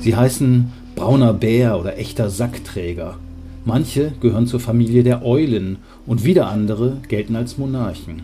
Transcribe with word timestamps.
Sie 0.00 0.16
heißen 0.16 0.72
brauner 0.96 1.32
Bär 1.32 1.78
oder 1.78 1.98
echter 1.98 2.30
Sackträger. 2.30 3.16
Manche 3.64 4.12
gehören 4.20 4.46
zur 4.46 4.60
Familie 4.60 5.02
der 5.02 5.24
Eulen 5.24 5.76
und 6.06 6.24
wieder 6.24 6.48
andere 6.48 6.96
gelten 7.08 7.36
als 7.36 7.58
Monarchen. 7.58 8.22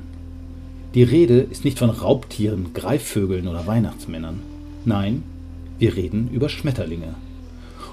Die 0.95 1.03
Rede 1.03 1.41
ist 1.41 1.65
nicht 1.65 1.79
von 1.79 1.91
Raubtieren, 1.91 2.73
Greifvögeln 2.73 3.47
oder 3.49 3.67
Weihnachtsmännern. 3.67 4.41
Nein, 4.87 5.23
wir 5.79 5.95
reden 5.95 6.31
über 6.33 6.49
Schmetterlinge. 6.49 7.15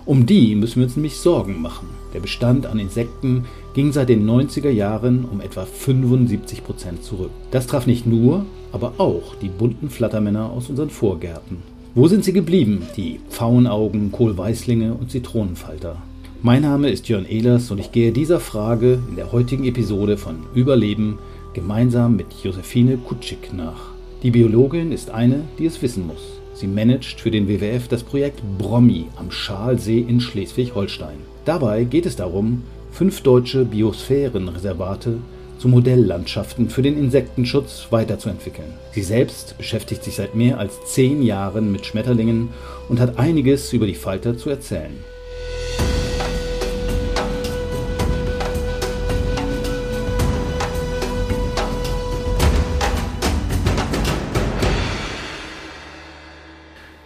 Um 0.05 0.25
die 0.25 0.53
müssen 0.55 0.77
wir 0.77 0.83
uns 0.83 0.97
nämlich 0.97 1.15
Sorgen 1.15 1.61
machen. 1.61 1.87
Der 2.13 2.19
Bestand 2.19 2.65
an 2.65 2.77
Insekten 2.77 3.45
ging 3.73 3.93
seit 3.93 4.09
den 4.09 4.29
90er 4.29 4.69
Jahren 4.69 5.23
um 5.23 5.39
etwa 5.39 5.65
75 5.65 6.63
Prozent 6.65 7.03
zurück. 7.03 7.31
Das 7.51 7.67
traf 7.67 7.87
nicht 7.87 8.05
nur, 8.05 8.45
aber 8.73 8.95
auch 8.97 9.35
die 9.35 9.47
bunten 9.47 9.89
Flattermänner 9.89 10.49
aus 10.49 10.69
unseren 10.69 10.89
Vorgärten. 10.89 11.57
Wo 11.95 12.09
sind 12.09 12.25
sie 12.25 12.33
geblieben, 12.33 12.81
die 12.97 13.21
Pfauenaugen, 13.29 14.11
Kohlweißlinge 14.11 14.93
und 14.93 15.09
Zitronenfalter? 15.09 15.95
Mein 16.41 16.63
Name 16.63 16.89
ist 16.89 17.07
Jörn 17.07 17.25
Ehlers 17.25 17.71
und 17.71 17.79
ich 17.79 17.93
gehe 17.93 18.11
dieser 18.11 18.41
Frage 18.41 18.99
in 19.09 19.15
der 19.15 19.31
heutigen 19.31 19.63
Episode 19.63 20.17
von 20.17 20.35
Überleben 20.53 21.17
gemeinsam 21.53 22.17
mit 22.17 22.27
Josephine 22.43 22.97
Kutschik 22.97 23.53
nach. 23.53 23.91
Die 24.21 24.31
Biologin 24.31 24.91
ist 24.91 25.11
eine, 25.11 25.45
die 25.57 25.65
es 25.65 25.81
wissen 25.81 26.05
muss. 26.07 26.42
Sie 26.63 26.69
managt 26.69 27.19
für 27.19 27.29
den 27.29 27.49
WWF 27.49 27.89
das 27.89 28.03
Projekt 28.03 28.41
Brommi 28.57 29.07
am 29.17 29.31
Schalsee 29.31 29.99
in 29.99 30.21
Schleswig-Holstein. 30.21 31.17
Dabei 31.43 31.83
geht 31.83 32.05
es 32.05 32.15
darum, 32.15 32.63
fünf 32.89 33.19
deutsche 33.19 33.65
Biosphärenreservate 33.65 35.17
zu 35.59 35.67
Modelllandschaften 35.67 36.69
für 36.69 36.81
den 36.81 36.97
Insektenschutz 36.97 37.87
weiterzuentwickeln. 37.89 38.69
Sie 38.93 39.01
selbst 39.01 39.57
beschäftigt 39.57 40.05
sich 40.05 40.15
seit 40.15 40.35
mehr 40.35 40.57
als 40.57 40.79
zehn 40.85 41.21
Jahren 41.21 41.69
mit 41.69 41.85
Schmetterlingen 41.85 42.47
und 42.87 43.01
hat 43.01 43.19
einiges 43.19 43.73
über 43.73 43.85
die 43.85 43.93
Falter 43.93 44.37
zu 44.37 44.49
erzählen. 44.49 44.93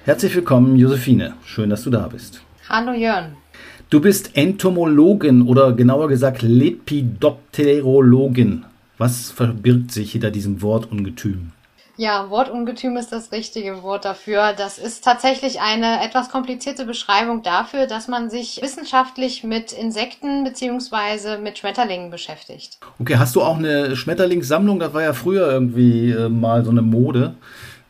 Herzlich 0.08 0.34
willkommen, 0.36 0.76
Josephine. 0.78 1.34
Schön, 1.44 1.70
dass 1.70 1.84
du 1.84 1.90
da 1.90 2.08
bist. 2.08 2.40
Hallo 2.70 2.94
Jörn. 2.94 3.36
Du 3.90 4.00
bist 4.00 4.38
Entomologin 4.38 5.42
oder 5.42 5.74
genauer 5.74 6.08
gesagt 6.08 6.44
Lepidopterologin. 6.44 8.64
Was 8.98 9.32
verbirgt 9.32 9.92
sich 9.92 10.14
hinter 10.14 10.32
diesem 10.32 10.62
Wortungetüm? 10.62 11.52
Ja, 11.98 12.30
Wortungetüm 12.30 12.96
ist 12.96 13.12
das 13.12 13.34
richtige 13.34 13.84
Wort 13.84 14.06
dafür. 14.06 14.54
Das 14.54 14.78
ist 14.78 15.04
tatsächlich 15.04 15.60
eine 15.60 16.02
etwas 16.02 16.30
komplizierte 16.30 16.86
Beschreibung 16.86 17.44
dafür, 17.44 17.86
dass 17.86 18.08
man 18.08 18.30
sich 18.30 18.62
wissenschaftlich 18.62 19.44
mit 19.44 19.74
Insekten 19.74 20.46
bzw. 20.46 21.38
mit 21.38 21.58
Schmetterlingen 21.58 22.12
beschäftigt. 22.12 22.78
Okay, 22.98 23.18
hast 23.18 23.36
du 23.36 23.42
auch 23.42 23.58
eine 23.58 23.98
Schmetterlingssammlung? 23.98 24.80
Das 24.80 24.94
war 24.94 25.02
ja 25.02 25.12
früher 25.12 25.52
irgendwie 25.52 26.12
äh, 26.12 26.30
mal 26.30 26.64
so 26.64 26.72
eine 26.72 26.82
Mode. 26.82 27.36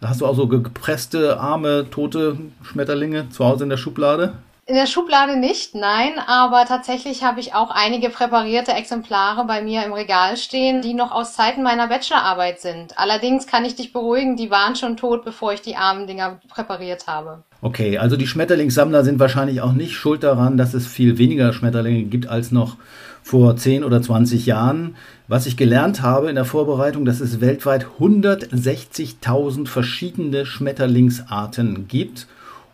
Hast 0.02 0.22
du 0.22 0.28
auch 0.28 0.36
so 0.36 0.48
gepresste, 0.48 1.40
arme, 1.40 1.90
tote 1.90 2.38
Schmetterlinge 2.62 3.30
zu 3.30 3.46
Hause 3.46 3.64
in 3.64 3.70
der 3.70 3.78
Schublade? 3.78 4.34
In 4.70 4.76
der 4.76 4.86
Schublade 4.86 5.40
nicht, 5.40 5.76
nein, 5.76 6.20
aber 6.28 6.66
tatsächlich 6.66 7.24
habe 7.24 7.40
ich 7.40 7.56
auch 7.56 7.72
einige 7.72 8.10
präparierte 8.10 8.74
Exemplare 8.74 9.46
bei 9.46 9.62
mir 9.62 9.86
im 9.86 9.94
Regal 9.94 10.36
stehen, 10.36 10.82
die 10.82 10.94
noch 10.94 11.14
aus 11.14 11.34
Zeiten 11.34 11.64
meiner 11.64 11.88
Bachelorarbeit 11.88 12.60
sind. 12.60 12.98
Allerdings 13.00 13.48
kann 13.48 13.64
ich 13.64 13.76
dich 13.76 13.94
beruhigen, 13.94 14.36
die 14.36 14.52
waren 14.52 14.76
schon 14.76 14.98
tot, 14.98 15.24
bevor 15.24 15.54
ich 15.54 15.62
die 15.62 15.78
armen 15.78 16.06
Dinger 16.06 16.42
präpariert 16.50 17.08
habe. 17.08 17.44
Okay, 17.62 17.98
also 17.98 18.18
die 18.18 18.28
Schmetterlingssammler 18.28 19.06
sind 19.06 19.20
wahrscheinlich 19.20 19.62
auch 19.62 19.72
nicht 19.72 19.94
schuld 19.94 20.22
daran, 20.22 20.58
dass 20.58 20.74
es 20.74 20.86
viel 20.86 21.18
weniger 21.18 21.54
Schmetterlinge 21.54 22.04
gibt 22.04 22.28
als 22.28 22.52
noch 22.52 22.76
vor 23.24 23.56
10 23.56 23.86
oder 23.86 24.02
20 24.02 24.46
Jahren. 24.46 24.98
Was 25.30 25.46
ich 25.46 25.58
gelernt 25.58 26.02
habe 26.02 26.30
in 26.30 26.36
der 26.36 26.46
Vorbereitung, 26.46 27.04
dass 27.04 27.20
es 27.20 27.42
weltweit 27.42 27.86
160.000 28.00 29.68
verschiedene 29.68 30.46
Schmetterlingsarten 30.46 31.90
gibt 31.90 32.28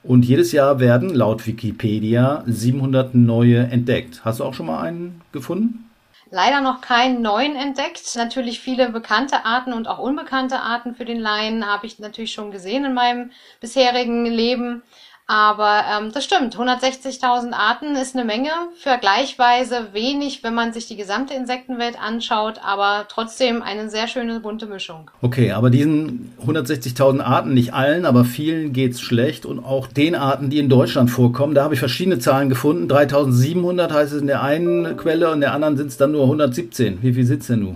und 0.03 0.24
jedes 0.24 0.52
Jahr 0.52 0.80
werden 0.80 1.09
laut 1.16 1.47
Wikipedia 1.47 2.44
700 2.46 3.16
neue 3.16 3.58
entdeckt. 3.58 4.22
Hast 4.24 4.40
du 4.40 4.44
auch 4.44 4.53
schon 4.53 4.68
mal 4.68 4.81
einen 4.81 5.22
gefunden? 5.31 5.90
Leider 6.30 6.62
noch 6.62 6.81
keinen 6.81 7.24
neuen 7.24 7.56
entdeckt. 7.56 8.16
Natürlich 8.16 8.59
viele 8.59 8.90
bekannte 8.91 9.46
Arten 9.46 9.74
und 9.74 9.88
auch 9.88 9.97
unbekannte 9.97 10.59
Arten 10.59 10.94
für 10.94 11.06
den 11.06 11.20
Laien 11.20 11.66
habe 11.66 11.88
ich 11.88 11.97
natürlich 11.97 12.34
schon 12.34 12.52
gesehen 12.52 12.85
in 12.85 12.94
meinem 12.94 13.31
bisherigen 13.62 14.25
Leben. 14.25 14.84
Aber 15.25 15.84
ähm, 15.89 16.11
das 16.13 16.25
stimmt, 16.25 16.57
160.000 16.57 17.53
Arten 17.53 17.95
ist 17.95 18.16
eine 18.16 18.25
Menge, 18.25 18.50
vergleichsweise 18.78 19.88
wenig, 19.94 20.44
wenn 20.44 20.53
man 20.53 20.73
sich 20.73 20.88
die 20.88 20.97
gesamte 20.97 21.34
Insektenwelt 21.34 21.97
anschaut, 22.01 22.59
aber 22.63 23.06
trotzdem 23.07 23.61
eine 23.61 23.89
sehr 23.89 24.07
schöne 24.07 24.41
bunte 24.41 24.66
Mischung. 24.66 25.09
Okay, 25.22 25.51
aber 25.51 25.69
diesen 25.69 26.34
160.000 26.45 27.22
Arten, 27.22 27.53
nicht 27.53 27.73
allen, 27.73 28.06
aber 28.06 28.25
vielen 28.25 28.73
geht's 28.73 29.00
schlecht 29.00 29.45
und 29.45 29.63
auch 29.63 29.88
den 29.88 30.16
Arten, 30.16 30.50
die 30.50 30.59
in 30.59 30.67
Deutschland 30.67 31.09
vorkommen, 31.09 31.55
da 31.55 31.63
habe 31.63 31.73
ich 31.73 31.79
verschiedene 31.79 32.19
Zahlen 32.19 32.50
gefunden. 32.50 32.91
3.700 32.91 33.91
heißt 33.91 34.13
es 34.13 34.22
in 34.22 34.28
der 34.28 34.44
einen 34.44 34.97
Quelle 34.97 35.29
und 35.29 35.35
in 35.35 35.41
der 35.41 35.53
anderen 35.53 35.78
sind 35.78 35.88
es 35.88 35.97
dann 35.97 36.11
nur 36.11 36.23
117. 36.23 37.01
Wie 37.01 37.13
viel 37.13 37.25
sitzt 37.25 37.50
denn 37.50 37.61
du? 37.61 37.75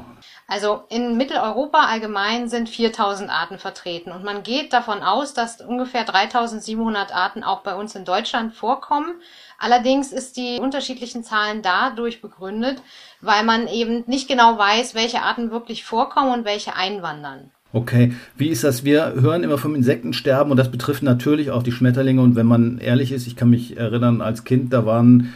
Also 0.50 0.84
in 0.88 1.18
Mitteleuropa 1.18 1.88
allgemein 1.88 2.48
sind 2.48 2.70
4000 2.70 3.30
Arten 3.30 3.60
vertreten 3.60 4.14
und 4.14 4.24
man 4.24 4.44
geht 4.44 4.72
davon 4.72 5.04
aus, 5.04 5.34
dass 5.34 5.60
ungefähr 5.60 6.06
3700 6.06 7.14
Arten 7.14 7.44
auch 7.44 7.64
bei 7.64 7.76
uns 7.76 7.96
in 7.96 8.06
Deutschland 8.06 8.54
vorkommen. 8.54 9.16
Allerdings 9.60 10.14
ist 10.14 10.38
die 10.38 10.60
unterschiedlichen 10.62 11.26
Zahlen 11.26 11.62
dadurch 11.64 12.22
begründet, 12.22 12.82
weil 13.20 13.44
man 13.44 13.68
eben 13.68 14.06
nicht 14.08 14.30
genau 14.30 14.58
weiß, 14.58 14.96
welche 14.96 15.22
Arten 15.22 15.52
wirklich 15.52 15.84
vorkommen 15.84 16.32
und 16.32 16.46
welche 16.46 16.78
einwandern. 16.78 17.52
Okay, 17.74 18.14
wie 18.38 18.48
ist 18.48 18.64
das? 18.64 18.86
Wir 18.86 19.16
hören 19.20 19.44
immer 19.44 19.58
vom 19.58 19.76
Insektensterben 19.76 20.52
und 20.52 20.58
das 20.58 20.72
betrifft 20.72 21.04
natürlich 21.04 21.52
auch 21.52 21.64
die 21.64 21.74
Schmetterlinge. 21.74 22.22
Und 22.22 22.38
wenn 22.38 22.46
man 22.46 22.78
ehrlich 22.78 23.12
ist, 23.12 23.28
ich 23.28 23.36
kann 23.36 23.50
mich 23.50 23.76
erinnern, 23.76 24.22
als 24.22 24.46
Kind, 24.46 24.72
da 24.72 24.86
waren 24.86 25.34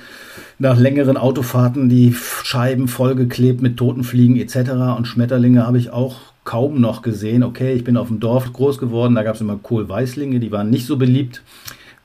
nach 0.59 0.77
längeren 0.77 1.17
Autofahrten 1.17 1.89
die 1.89 2.15
Scheiben 2.43 2.87
vollgeklebt 2.87 3.61
mit 3.61 3.77
toten 3.77 4.03
Fliegen 4.03 4.37
etc. 4.37 4.71
Und 4.97 5.05
Schmetterlinge 5.05 5.65
habe 5.65 5.77
ich 5.77 5.89
auch 5.89 6.17
kaum 6.43 6.81
noch 6.81 7.01
gesehen. 7.01 7.43
Okay, 7.43 7.73
ich 7.73 7.83
bin 7.83 7.97
auf 7.97 8.07
dem 8.07 8.19
Dorf 8.19 8.51
groß 8.51 8.77
geworden, 8.77 9.15
da 9.15 9.23
gab 9.23 9.35
es 9.35 9.41
immer 9.41 9.57
Kohlweißlinge, 9.57 10.39
die 10.39 10.51
waren 10.51 10.69
nicht 10.69 10.85
so 10.85 10.97
beliebt, 10.97 11.43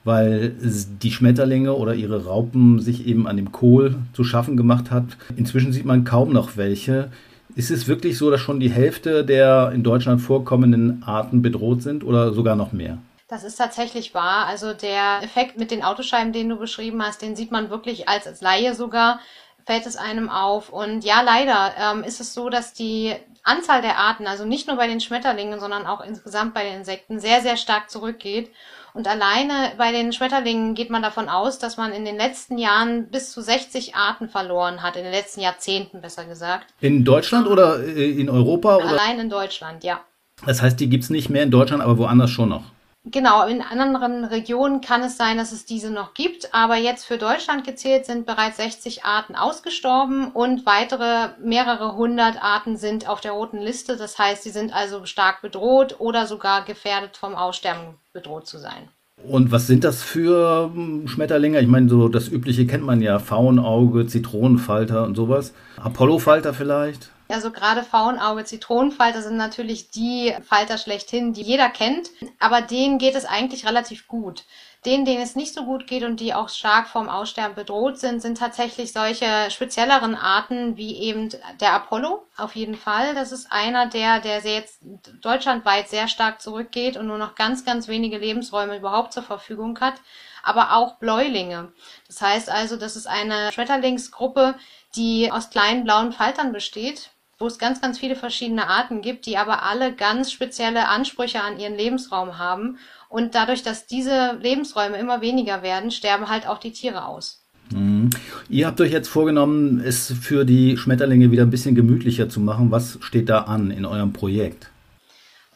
weil 0.03 0.53
die 1.01 1.11
Schmetterlinge 1.11 1.73
oder 1.73 1.95
ihre 1.95 2.25
Raupen 2.25 2.79
sich 2.79 3.07
eben 3.07 3.27
an 3.27 3.37
dem 3.37 3.51
Kohl 3.51 3.95
zu 4.13 4.23
schaffen 4.23 4.57
gemacht 4.57 4.91
hat. 4.91 5.17
Inzwischen 5.35 5.73
sieht 5.73 5.85
man 5.85 6.03
kaum 6.03 6.31
noch 6.31 6.57
welche. 6.57 7.09
Ist 7.55 7.71
es 7.71 7.87
wirklich 7.87 8.17
so, 8.17 8.29
dass 8.29 8.39
schon 8.39 8.59
die 8.59 8.69
Hälfte 8.69 9.25
der 9.25 9.71
in 9.73 9.83
Deutschland 9.83 10.21
vorkommenden 10.21 11.01
Arten 11.03 11.41
bedroht 11.41 11.81
sind 11.81 12.03
oder 12.03 12.33
sogar 12.33 12.55
noch 12.55 12.71
mehr? 12.71 12.99
Das 13.27 13.43
ist 13.43 13.57
tatsächlich 13.57 14.13
wahr. 14.13 14.45
Also 14.45 14.73
der 14.73 15.21
Effekt 15.21 15.57
mit 15.57 15.69
den 15.69 15.83
Autoscheiben, 15.83 16.31
den 16.31 16.47
du 16.47 16.57
beschrieben 16.57 17.03
hast, 17.03 17.21
den 17.21 17.35
sieht 17.35 17.51
man 17.51 17.69
wirklich 17.69 18.07
als, 18.07 18.25
als 18.25 18.39
Laie 18.39 18.73
sogar, 18.73 19.19
fällt 19.65 19.85
es 19.85 19.97
einem 19.97 20.29
auf. 20.29 20.69
Und 20.69 21.03
ja, 21.03 21.21
leider 21.21 21.73
ähm, 21.77 22.03
ist 22.03 22.21
es 22.21 22.33
so, 22.33 22.49
dass 22.49 22.73
die 22.73 23.13
Anzahl 23.43 23.81
der 23.81 23.97
Arten, 23.97 24.27
also 24.27 24.45
nicht 24.45 24.67
nur 24.67 24.77
bei 24.77 24.87
den 24.87 25.01
Schmetterlingen, 25.01 25.59
sondern 25.59 25.85
auch 25.85 25.99
insgesamt 26.01 26.53
bei 26.53 26.63
den 26.63 26.77
Insekten, 26.77 27.19
sehr, 27.19 27.41
sehr 27.41 27.57
stark 27.57 27.89
zurückgeht. 27.89 28.49
Und 28.93 29.09
alleine 29.09 29.73
bei 29.77 29.91
den 29.91 30.13
Schmetterlingen 30.13 30.73
geht 30.73 30.89
man 30.89 31.01
davon 31.01 31.27
aus, 31.27 31.59
dass 31.59 31.75
man 31.75 31.91
in 31.91 32.05
den 32.05 32.15
letzten 32.15 32.57
Jahren 32.57 33.09
bis 33.09 33.31
zu 33.31 33.41
60 33.41 33.95
Arten 33.95 34.29
verloren 34.29 34.81
hat, 34.81 34.95
in 34.95 35.03
den 35.03 35.11
letzten 35.11 35.41
Jahrzehnten 35.41 36.01
besser 36.01 36.25
gesagt. 36.25 36.65
In 36.79 37.03
Deutschland 37.03 37.45
oder 37.47 37.83
äh, 37.83 38.09
in 38.09 38.29
Europa? 38.29 38.77
Oder? 38.77 38.85
Allein 38.85 39.19
in 39.19 39.29
Deutschland, 39.29 39.83
ja. 39.83 39.99
Das 40.45 40.61
heißt, 40.61 40.79
die 40.79 40.87
gibt's 40.87 41.09
nicht 41.09 41.29
mehr 41.29 41.43
in 41.43 41.51
Deutschland, 41.51 41.83
aber 41.83 41.97
woanders 41.97 42.29
schon 42.29 42.49
noch. 42.49 42.63
Genau, 43.09 43.47
in 43.47 43.61
anderen 43.61 44.25
Regionen 44.25 44.81
kann 44.81 45.01
es 45.01 45.15
sein, 45.15 45.37
dass 45.37 45.53
es 45.53 45.65
diese 45.65 45.91
noch 45.91 46.13
gibt, 46.13 46.53
aber 46.53 46.75
jetzt 46.75 47.05
für 47.05 47.17
Deutschland 47.17 47.63
gezählt 47.63 48.05
sind 48.05 48.25
bereits 48.25 48.57
60 48.57 49.05
Arten 49.05 49.35
ausgestorben 49.35 50.31
und 50.31 50.65
weitere 50.65 51.29
mehrere 51.41 51.95
hundert 51.95 52.43
Arten 52.43 52.75
sind 52.75 53.07
auf 53.07 53.21
der 53.21 53.31
roten 53.31 53.59
Liste. 53.59 53.95
Das 53.95 54.19
heißt, 54.19 54.43
sie 54.43 54.49
sind 54.49 54.73
also 54.73 55.05
stark 55.05 55.41
bedroht 55.41 55.95
oder 55.99 56.25
sogar 56.25 56.65
gefährdet 56.65 57.15
vom 57.15 57.35
Aussterben 57.35 57.95
bedroht 58.11 58.45
zu 58.45 58.57
sein. 58.57 58.89
Und 59.23 59.51
was 59.51 59.67
sind 59.67 59.83
das 59.83 60.03
für 60.03 60.69
hm, 60.73 61.07
Schmetterlinge? 61.07 61.59
Ich 61.61 61.67
meine, 61.67 61.89
so 61.89 62.09
das 62.09 62.27
übliche 62.27 62.67
kennt 62.67 62.83
man 62.83 63.01
ja, 63.01 63.19
Faunauge, 63.19 64.05
Zitronenfalter 64.07 65.03
und 65.03 65.15
sowas. 65.15 65.53
Apollofalter 65.77 66.53
vielleicht? 66.53 67.09
Also 67.29 67.51
gerade 67.51 67.83
Faunauge, 67.83 68.45
Zitronenfalter 68.45 69.21
sind 69.21 69.35
natürlich 69.35 69.89
die 69.89 70.33
Falter 70.43 70.77
schlechthin, 70.77 71.33
die 71.33 71.41
jeder 71.41 71.69
kennt, 71.69 72.09
aber 72.39 72.61
denen 72.61 72.99
geht 72.99 73.15
es 73.15 73.25
eigentlich 73.25 73.65
relativ 73.65 74.07
gut. 74.07 74.45
Denen, 74.85 75.03
denen 75.03 75.21
es 75.21 75.35
nicht 75.35 75.53
so 75.53 75.65
gut 75.65 75.87
geht 75.87 76.03
und 76.03 76.21
die 76.21 76.33
auch 76.33 76.47
stark 76.47 76.87
vom 76.87 77.09
Aussterben 77.09 77.55
bedroht 77.55 77.97
sind, 77.97 78.21
sind 78.21 78.37
tatsächlich 78.37 78.93
solche 78.93 79.51
spezielleren 79.51 80.15
Arten 80.15 80.77
wie 80.77 80.97
eben 80.99 81.29
der 81.59 81.73
Apollo. 81.73 82.25
Auf 82.37 82.55
jeden 82.55 82.75
Fall. 82.75 83.13
Das 83.13 83.33
ist 83.33 83.51
einer 83.51 83.87
der, 83.87 84.21
der 84.21 84.39
jetzt 84.39 84.79
deutschlandweit 85.21 85.89
sehr 85.89 86.07
stark 86.07 86.41
zurückgeht 86.41 86.95
und 86.95 87.07
nur 87.07 87.17
noch 87.17 87.35
ganz, 87.35 87.65
ganz 87.65 87.89
wenige 87.89 88.19
Lebensräume 88.19 88.77
überhaupt 88.77 89.11
zur 89.11 89.23
Verfügung 89.23 89.77
hat. 89.81 89.95
Aber 90.43 90.73
auch 90.77 90.95
Bläulinge. 90.99 91.73
Das 92.07 92.21
heißt 92.21 92.49
also, 92.49 92.77
das 92.77 92.95
ist 92.95 93.07
eine 93.07 93.51
Schmetterlingsgruppe, 93.51 94.55
die 94.95 95.29
aus 95.31 95.49
kleinen 95.49 95.83
blauen 95.83 96.13
Faltern 96.13 96.53
besteht 96.53 97.09
wo 97.39 97.47
es 97.47 97.59
ganz, 97.59 97.81
ganz 97.81 97.99
viele 97.99 98.15
verschiedene 98.15 98.67
Arten 98.67 99.01
gibt, 99.01 99.25
die 99.25 99.37
aber 99.37 99.63
alle 99.63 99.93
ganz 99.93 100.31
spezielle 100.31 100.87
Ansprüche 100.87 101.41
an 101.41 101.59
ihren 101.59 101.75
Lebensraum 101.75 102.37
haben 102.37 102.77
und 103.09 103.35
dadurch, 103.35 103.63
dass 103.63 103.85
diese 103.85 104.37
Lebensräume 104.41 104.97
immer 104.97 105.21
weniger 105.21 105.61
werden, 105.61 105.91
sterben 105.91 106.29
halt 106.29 106.47
auch 106.47 106.57
die 106.57 106.71
Tiere 106.71 107.05
aus. 107.05 107.43
Mhm. 107.71 108.09
Ihr 108.49 108.67
habt 108.67 108.79
euch 108.81 108.91
jetzt 108.91 109.09
vorgenommen, 109.09 109.81
es 109.85 110.13
für 110.21 110.45
die 110.45 110.77
Schmetterlinge 110.77 111.31
wieder 111.31 111.43
ein 111.43 111.49
bisschen 111.49 111.75
gemütlicher 111.75 112.29
zu 112.29 112.39
machen. 112.39 112.71
Was 112.71 112.97
steht 113.01 113.29
da 113.29 113.41
an 113.41 113.71
in 113.71 113.85
eurem 113.85 114.13
Projekt? 114.13 114.69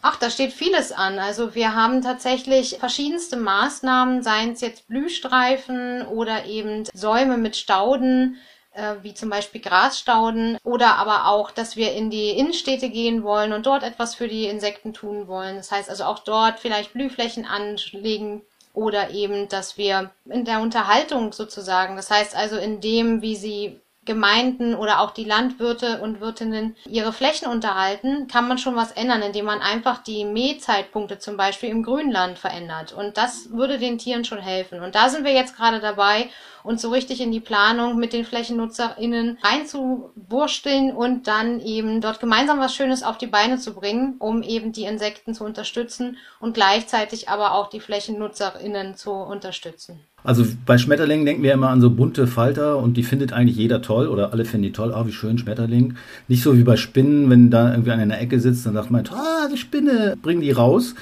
Ach, 0.04 0.18
da 0.18 0.30
steht 0.30 0.52
vieles 0.52 0.92
an. 0.92 1.20
Also 1.20 1.54
wir 1.54 1.76
haben 1.76 2.02
tatsächlich 2.02 2.78
verschiedenste 2.80 3.38
Maßnahmen, 3.38 4.24
seien 4.24 4.54
es 4.54 4.62
jetzt 4.62 4.88
Blühstreifen 4.88 6.02
oder 6.08 6.46
eben 6.46 6.86
Säume 6.94 7.38
mit 7.38 7.56
Stauden, 7.56 8.38
äh, 8.74 8.96
wie 9.02 9.14
zum 9.14 9.30
Beispiel 9.30 9.62
Grasstauden 9.62 10.58
oder 10.64 10.96
aber 10.96 11.28
auch, 11.28 11.52
dass 11.52 11.76
wir 11.76 11.94
in 11.94 12.10
die 12.10 12.32
Innenstädte 12.32 12.90
gehen 12.90 13.24
wollen 13.24 13.54
und 13.54 13.66
dort 13.66 13.84
etwas 13.84 14.16
für 14.16 14.28
die 14.28 14.46
Insekten 14.46 14.94
tun 14.94 15.28
wollen. 15.28 15.58
Das 15.58 15.72
heißt 15.72 15.90
also 15.90 16.06
auch 16.06 16.20
dort 16.20 16.60
vielleicht 16.60 16.94
Blühflächen 16.94 17.46
anlegen 17.46 18.42
oder 18.74 19.10
eben, 19.12 19.50
dass 19.50 19.78
wir 19.78 20.12
in 20.26 20.46
der 20.46 20.62
Unterhaltung 20.62 21.34
sozusagen, 21.34 21.96
das 21.96 22.10
heißt 22.10 22.36
also 22.36 22.58
in 22.58 22.80
dem, 22.80 23.22
wie 23.22 23.36
sie 23.36 23.82
Gemeinden 24.04 24.74
oder 24.74 25.00
auch 25.00 25.12
die 25.12 25.26
Landwirte 25.26 26.02
und 26.02 26.22
Wirtinnen 26.22 26.76
ihre 26.86 27.14
Flächen 27.14 27.48
unterhalten, 27.48 28.28
kann 28.28 28.48
man 28.48 28.58
schon 28.58 28.76
was 28.76 28.92
ändern, 28.92 29.22
indem 29.22 29.46
man 29.46 29.62
einfach 29.62 30.00
die 30.02 30.26
Mähzeitpunkte 30.26 31.20
zum 31.20 31.38
Beispiel 31.38 31.70
im 31.70 31.84
Grünland 31.84 32.40
verändert. 32.40 32.94
Und 32.94 33.18
das 33.18 33.52
würde 33.52 33.78
den 33.78 34.00
Tieren 34.00 34.26
schon 34.26 34.40
helfen. 34.40 34.82
Und 34.82 34.96
da 34.96 35.10
sind 35.10 35.24
wir 35.24 35.34
jetzt 35.34 35.56
gerade 35.56 35.80
dabei, 35.80 36.30
uns 36.64 36.82
so 36.82 36.90
richtig 36.90 37.22
in 37.22 37.32
die 37.32 37.40
Planung 37.40 37.98
mit 37.98 38.14
den 38.14 38.26
FlächennutzerInnen 38.26 39.38
reinzuwursteln 39.44 40.96
und 40.96 41.28
dann 41.28 41.60
eben 41.60 42.02
dort 42.02 42.20
gemeinsam 42.20 42.60
was 42.60 42.76
Schönes 42.76 43.04
auf 43.04 43.18
die 43.18 43.28
Beine 43.28 43.58
zu 43.58 43.74
bringen, 43.74 44.16
um 44.20 44.44
eben 44.44 44.72
die 44.72 44.86
Insekten 44.86 45.34
zu 45.34 45.44
unterstützen 45.44 46.18
und 46.40 46.54
gleichzeitig 46.54 47.30
aber 47.30 47.54
auch 47.54 47.70
die 47.70 47.80
FlächennutzerInnen 47.80 48.96
zu 48.96 49.12
unterstützen. 49.12 50.06
Also 50.24 50.46
bei 50.66 50.78
Schmetterlingen 50.78 51.26
denken 51.26 51.44
wir 51.44 51.54
immer 51.54 51.70
an 51.70 51.82
so 51.82 51.90
bunte 51.90 52.28
Falter 52.28 52.78
und 52.78 52.96
die 52.96 53.04
findet 53.04 53.34
eigentlich 53.34 53.58
jeder 53.58 53.82
toll 53.82 54.08
oder 54.08 54.32
alle 54.34 54.46
finden 54.46 54.64
die 54.64 54.72
toll. 54.72 54.94
Ah, 54.94 55.06
wie 55.06 55.12
schön 55.12 55.38
Schmetterling. 55.38 55.96
Nicht 56.28 56.44
so 56.44 56.56
wie 56.58 56.64
bei 56.64 56.78
Spinnen, 56.78 57.30
wenn 57.30 57.50
da 57.50 57.72
irgendwie 57.72 57.92
einer 57.92 58.04
in 58.04 58.10
der 58.10 58.22
Ecke 58.22 58.40
sitzt, 58.40 58.66
dann 58.66 58.76
sagt 58.76 58.92
man, 58.92 59.08
ah, 59.08 59.48
die 59.52 59.58
Spinne, 59.58 60.18
bringen 60.22 60.42
die 60.42 60.52
raus. 60.52 60.94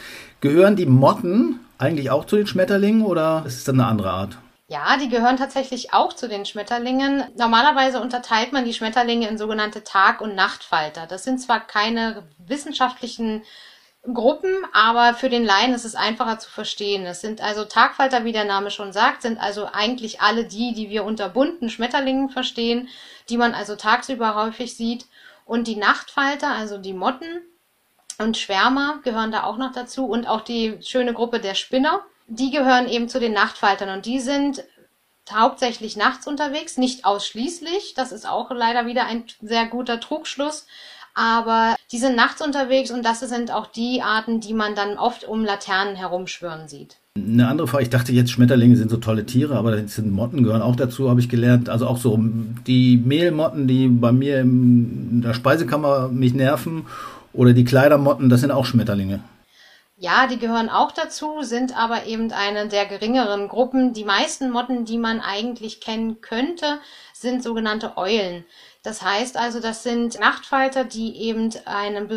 Gehören 0.42 0.76
die 0.76 0.86
Motten 0.86 1.60
eigentlich 1.78 2.12
auch 2.12 2.26
zu 2.26 2.38
den 2.38 2.48
Schmetterlingen 2.48 3.04
oder 3.04 3.44
ist 3.46 3.58
es 3.58 3.64
dann 3.66 3.80
eine 3.80 3.90
andere 3.90 4.12
Art? 4.12 4.38
Ja, 4.68 4.98
die 4.98 5.10
gehören 5.10 5.36
tatsächlich 5.36 5.94
auch 5.94 6.14
zu 6.14 6.30
den 6.30 6.46
Schmetterlingen. 6.46 7.24
Normalerweise 7.36 8.00
unterteilt 8.00 8.54
man 8.54 8.66
die 8.66 8.74
Schmetterlinge 8.74 9.28
in 9.28 9.40
sogenannte 9.40 9.84
Tag- 9.84 10.22
und 10.22 10.36
Nachtfalter. 10.36 11.08
Das 11.08 11.24
sind 11.24 11.42
zwar 11.42 11.60
keine 11.60 12.22
wissenschaftlichen 12.38 13.42
Gruppen, 14.14 14.54
aber 14.74 15.14
für 15.14 15.30
den 15.30 15.46
Laien 15.46 15.74
ist 15.74 15.86
es 15.86 15.96
einfacher 15.96 16.40
zu 16.40 16.50
verstehen. 16.50 17.06
Es 17.06 17.22
sind 17.22 17.42
also 17.42 17.66
Tagfalter, 17.66 18.26
wie 18.26 18.32
der 18.32 18.46
Name 18.46 18.72
schon 18.72 18.94
sagt, 18.94 19.22
sind 19.22 19.40
also 19.40 19.68
eigentlich 19.72 20.22
alle 20.22 20.46
die, 20.46 20.74
die 20.74 20.90
wir 20.90 21.04
unter 21.04 21.30
bunten 21.30 21.70
Schmetterlingen 21.70 22.30
verstehen, 22.30 22.88
die 23.30 23.38
man 23.38 23.54
also 23.54 23.76
tagsüber 23.76 24.36
häufig 24.36 24.76
sieht. 24.76 25.06
Und 25.46 25.68
die 25.68 25.76
Nachtfalter, 25.76 26.50
also 26.50 26.78
die 26.78 26.94
Motten 26.94 27.42
und 28.20 28.38
Schwärmer 28.38 29.00
gehören 29.04 29.32
da 29.32 29.44
auch 29.44 29.58
noch 29.58 29.72
dazu 29.72 30.06
und 30.06 30.28
auch 30.28 30.42
die 30.42 30.78
schöne 30.82 31.14
Gruppe 31.14 31.40
der 31.40 31.56
Spinner, 31.56 32.02
die 32.28 32.52
gehören 32.52 32.88
eben 32.88 33.10
zu 33.10 33.20
den 33.20 33.34
Nachtfaltern 33.34 33.90
und 33.90 34.06
die 34.06 34.20
sind 34.20 34.64
hauptsächlich 35.32 35.96
nachts 35.96 36.28
unterwegs, 36.28 36.78
nicht 36.78 37.06
ausschließlich. 37.06 37.94
Das 37.94 38.12
ist 38.12 38.28
auch 38.28 38.52
leider 38.52 38.86
wieder 38.86 39.06
ein 39.06 39.26
sehr 39.42 39.66
guter 39.68 40.00
Trugschluss 40.00 40.68
aber 41.20 41.76
die 41.92 41.98
sind 41.98 42.16
nachts 42.16 42.42
unterwegs 42.42 42.92
und 42.92 43.04
das 43.04 43.20
sind 43.20 43.52
auch 43.52 43.68
die 43.68 44.02
Arten, 44.02 44.40
die 44.40 44.54
man 44.54 44.74
dann 44.74 44.98
oft 44.98 45.28
um 45.28 45.44
Laternen 45.44 45.96
herumschwören 45.96 46.70
sieht. 46.70 46.96
Eine 47.18 47.50
andere 47.50 47.68
Frage, 47.68 47.84
ich 47.84 47.90
dachte 47.90 48.14
jetzt, 48.14 48.32
Schmetterlinge 48.32 48.78
sind 48.78 48.90
so 48.90 48.96
tolle 48.96 49.26
Tiere, 49.26 49.58
aber 49.58 49.78
sind 49.88 50.14
Motten 50.14 50.44
gehören 50.44 50.62
auch 50.62 50.78
dazu, 50.78 51.10
habe 51.10 51.20
ich 51.20 51.28
gelernt. 51.28 51.68
Also 51.68 51.88
auch 51.88 51.98
so 51.98 52.18
die 52.66 52.96
Mehlmotten, 52.96 53.68
die 53.68 53.90
bei 53.90 54.14
mir 54.14 54.40
in 54.40 55.22
der 55.22 55.34
Speisekammer 55.34 56.08
mich 56.08 56.34
nerven, 56.34 56.86
oder 57.34 57.54
die 57.54 57.66
Kleidermotten, 57.66 58.30
das 58.30 58.42
sind 58.42 58.52
auch 58.52 58.66
Schmetterlinge. 58.66 59.20
Ja, 60.02 60.28
die 60.28 60.40
gehören 60.40 60.70
auch 60.70 60.94
dazu, 60.94 61.42
sind 61.42 61.78
aber 61.78 62.06
eben 62.06 62.32
eine 62.32 62.70
der 62.70 62.86
geringeren 62.86 63.50
Gruppen. 63.50 63.92
Die 63.92 64.06
meisten 64.06 64.50
Motten, 64.50 64.86
die 64.86 64.98
man 64.98 65.20
eigentlich 65.20 65.82
kennen 65.82 66.22
könnte, 66.22 66.80
sind 67.12 67.44
sogenannte 67.44 67.98
Eulen. 67.98 68.46
Das 68.82 69.02
heißt 69.02 69.36
also, 69.36 69.60
das 69.60 69.84
sind 69.84 70.18
Nachtfalter, 70.18 70.86
die 70.86 71.18
eben 71.18 71.54
eine 71.66 72.08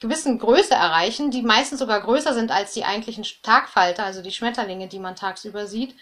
gewissen 0.00 0.38
Größe 0.38 0.74
erreichen, 0.74 1.30
die 1.30 1.40
meistens 1.40 1.78
sogar 1.78 2.02
größer 2.02 2.34
sind 2.34 2.50
als 2.52 2.74
die 2.74 2.84
eigentlichen 2.84 3.24
Tagfalter, 3.42 4.04
also 4.04 4.20
die 4.20 4.32
Schmetterlinge, 4.32 4.88
die 4.88 4.98
man 4.98 5.16
tagsüber 5.16 5.66
sieht. 5.66 5.96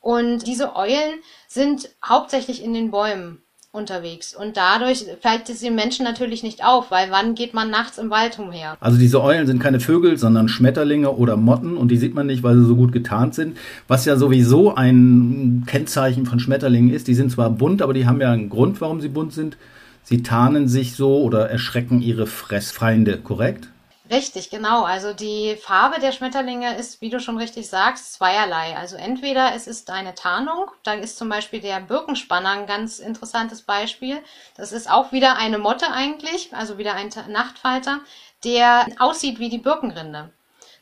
Und 0.00 0.46
diese 0.46 0.76
Eulen 0.76 1.20
sind 1.48 1.88
hauptsächlich 2.04 2.62
in 2.62 2.72
den 2.72 2.92
Bäumen 2.92 3.43
unterwegs. 3.74 4.34
Und 4.34 4.56
dadurch 4.56 5.04
fällt 5.20 5.48
es 5.48 5.60
den 5.60 5.74
Menschen 5.74 6.04
natürlich 6.04 6.42
nicht 6.42 6.64
auf, 6.64 6.90
weil 6.90 7.10
wann 7.10 7.34
geht 7.34 7.52
man 7.54 7.70
nachts 7.70 7.98
im 7.98 8.08
Wald 8.10 8.38
umher? 8.38 8.76
Also 8.80 8.98
diese 8.98 9.22
Eulen 9.22 9.46
sind 9.46 9.58
keine 9.58 9.80
Vögel, 9.80 10.16
sondern 10.16 10.48
Schmetterlinge 10.48 11.10
oder 11.10 11.36
Motten 11.36 11.76
und 11.76 11.88
die 11.88 11.96
sieht 11.96 12.14
man 12.14 12.26
nicht, 12.26 12.42
weil 12.42 12.56
sie 12.56 12.64
so 12.64 12.76
gut 12.76 12.92
getarnt 12.92 13.34
sind. 13.34 13.56
Was 13.88 14.04
ja 14.04 14.16
sowieso 14.16 14.74
ein 14.74 15.64
Kennzeichen 15.66 16.24
von 16.24 16.38
Schmetterlingen 16.38 16.94
ist. 16.94 17.08
Die 17.08 17.14
sind 17.14 17.32
zwar 17.32 17.50
bunt, 17.50 17.82
aber 17.82 17.92
die 17.92 18.06
haben 18.06 18.20
ja 18.20 18.30
einen 18.30 18.48
Grund, 18.48 18.80
warum 18.80 19.00
sie 19.00 19.08
bunt 19.08 19.32
sind. 19.32 19.56
Sie 20.04 20.22
tarnen 20.22 20.68
sich 20.68 20.94
so 20.94 21.22
oder 21.22 21.50
erschrecken 21.50 22.00
ihre 22.00 22.26
Fressfeinde, 22.26 23.18
korrekt? 23.18 23.68
Richtig, 24.10 24.50
genau. 24.50 24.84
Also 24.84 25.12
die 25.14 25.56
Farbe 25.56 25.98
der 25.98 26.12
Schmetterlinge 26.12 26.76
ist, 26.76 27.00
wie 27.00 27.08
du 27.10 27.20
schon 27.20 27.38
richtig 27.38 27.68
sagst, 27.70 28.12
zweierlei. 28.14 28.76
Also 28.76 28.96
entweder 28.96 29.54
es 29.54 29.66
ist 29.66 29.90
eine 29.90 30.14
Tarnung, 30.14 30.70
da 30.82 30.92
ist 30.94 31.16
zum 31.16 31.28
Beispiel 31.30 31.60
der 31.60 31.80
Birkenspanner 31.80 32.50
ein 32.50 32.66
ganz 32.66 32.98
interessantes 32.98 33.62
Beispiel. 33.62 34.22
Das 34.56 34.72
ist 34.72 34.90
auch 34.90 35.12
wieder 35.12 35.36
eine 35.36 35.58
Motte 35.58 35.90
eigentlich, 35.90 36.54
also 36.54 36.76
wieder 36.76 36.94
ein 36.94 37.10
Nachtfalter, 37.28 38.00
der 38.44 38.86
aussieht 38.98 39.38
wie 39.38 39.48
die 39.48 39.58
Birkenrinde. 39.58 40.32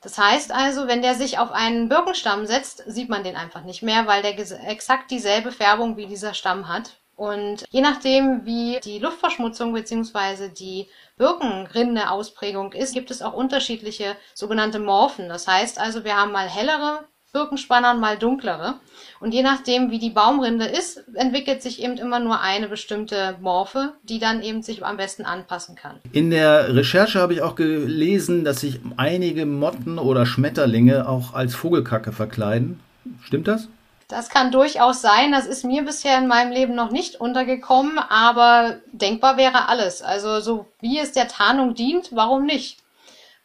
Das 0.00 0.18
heißt 0.18 0.50
also, 0.50 0.88
wenn 0.88 1.02
der 1.02 1.14
sich 1.14 1.38
auf 1.38 1.52
einen 1.52 1.88
Birkenstamm 1.88 2.46
setzt, 2.46 2.82
sieht 2.86 3.08
man 3.08 3.22
den 3.22 3.36
einfach 3.36 3.62
nicht 3.62 3.82
mehr, 3.82 4.08
weil 4.08 4.22
der 4.22 4.36
exakt 4.68 5.12
dieselbe 5.12 5.52
Färbung 5.52 5.96
wie 5.96 6.06
dieser 6.06 6.34
Stamm 6.34 6.66
hat. 6.68 7.01
Und 7.16 7.64
je 7.70 7.80
nachdem, 7.80 8.44
wie 8.44 8.80
die 8.82 8.98
Luftverschmutzung 8.98 9.72
bzw. 9.72 10.48
die 10.48 10.88
Birkenrinde-Ausprägung 11.18 12.72
ist, 12.72 12.94
gibt 12.94 13.10
es 13.10 13.22
auch 13.22 13.34
unterschiedliche 13.34 14.16
sogenannte 14.34 14.78
Morphen. 14.78 15.28
Das 15.28 15.46
heißt 15.46 15.78
also, 15.78 16.04
wir 16.04 16.16
haben 16.16 16.32
mal 16.32 16.48
hellere 16.48 17.04
Birkenspanner 17.32 17.92
und 17.92 18.00
mal 18.00 18.18
dunklere. 18.18 18.74
Und 19.18 19.32
je 19.32 19.42
nachdem, 19.42 19.90
wie 19.90 19.98
die 19.98 20.10
Baumrinde 20.10 20.66
ist, 20.66 21.02
entwickelt 21.14 21.62
sich 21.62 21.82
eben 21.82 21.96
immer 21.96 22.20
nur 22.20 22.40
eine 22.40 22.68
bestimmte 22.68 23.36
Morphe, 23.40 23.94
die 24.02 24.18
dann 24.18 24.42
eben 24.42 24.62
sich 24.62 24.84
am 24.84 24.98
besten 24.98 25.24
anpassen 25.24 25.74
kann. 25.74 25.96
In 26.12 26.30
der 26.30 26.74
Recherche 26.74 27.20
habe 27.20 27.32
ich 27.32 27.40
auch 27.40 27.54
gelesen, 27.54 28.44
dass 28.44 28.60
sich 28.60 28.80
einige 28.98 29.46
Motten 29.46 29.98
oder 29.98 30.26
Schmetterlinge 30.26 31.08
auch 31.08 31.32
als 31.32 31.54
Vogelkacke 31.54 32.12
verkleiden. 32.12 32.80
Stimmt 33.22 33.48
das? 33.48 33.68
Das 34.12 34.28
kann 34.28 34.52
durchaus 34.52 35.00
sein. 35.00 35.32
Das 35.32 35.46
ist 35.46 35.64
mir 35.64 35.82
bisher 35.82 36.18
in 36.18 36.26
meinem 36.26 36.52
Leben 36.52 36.74
noch 36.74 36.90
nicht 36.90 37.18
untergekommen, 37.18 37.98
aber 37.98 38.76
denkbar 38.92 39.38
wäre 39.38 39.68
alles. 39.68 40.02
Also 40.02 40.40
so 40.40 40.66
wie 40.80 40.98
es 40.98 41.12
der 41.12 41.28
Tarnung 41.28 41.74
dient, 41.74 42.14
warum 42.14 42.44
nicht? 42.44 42.78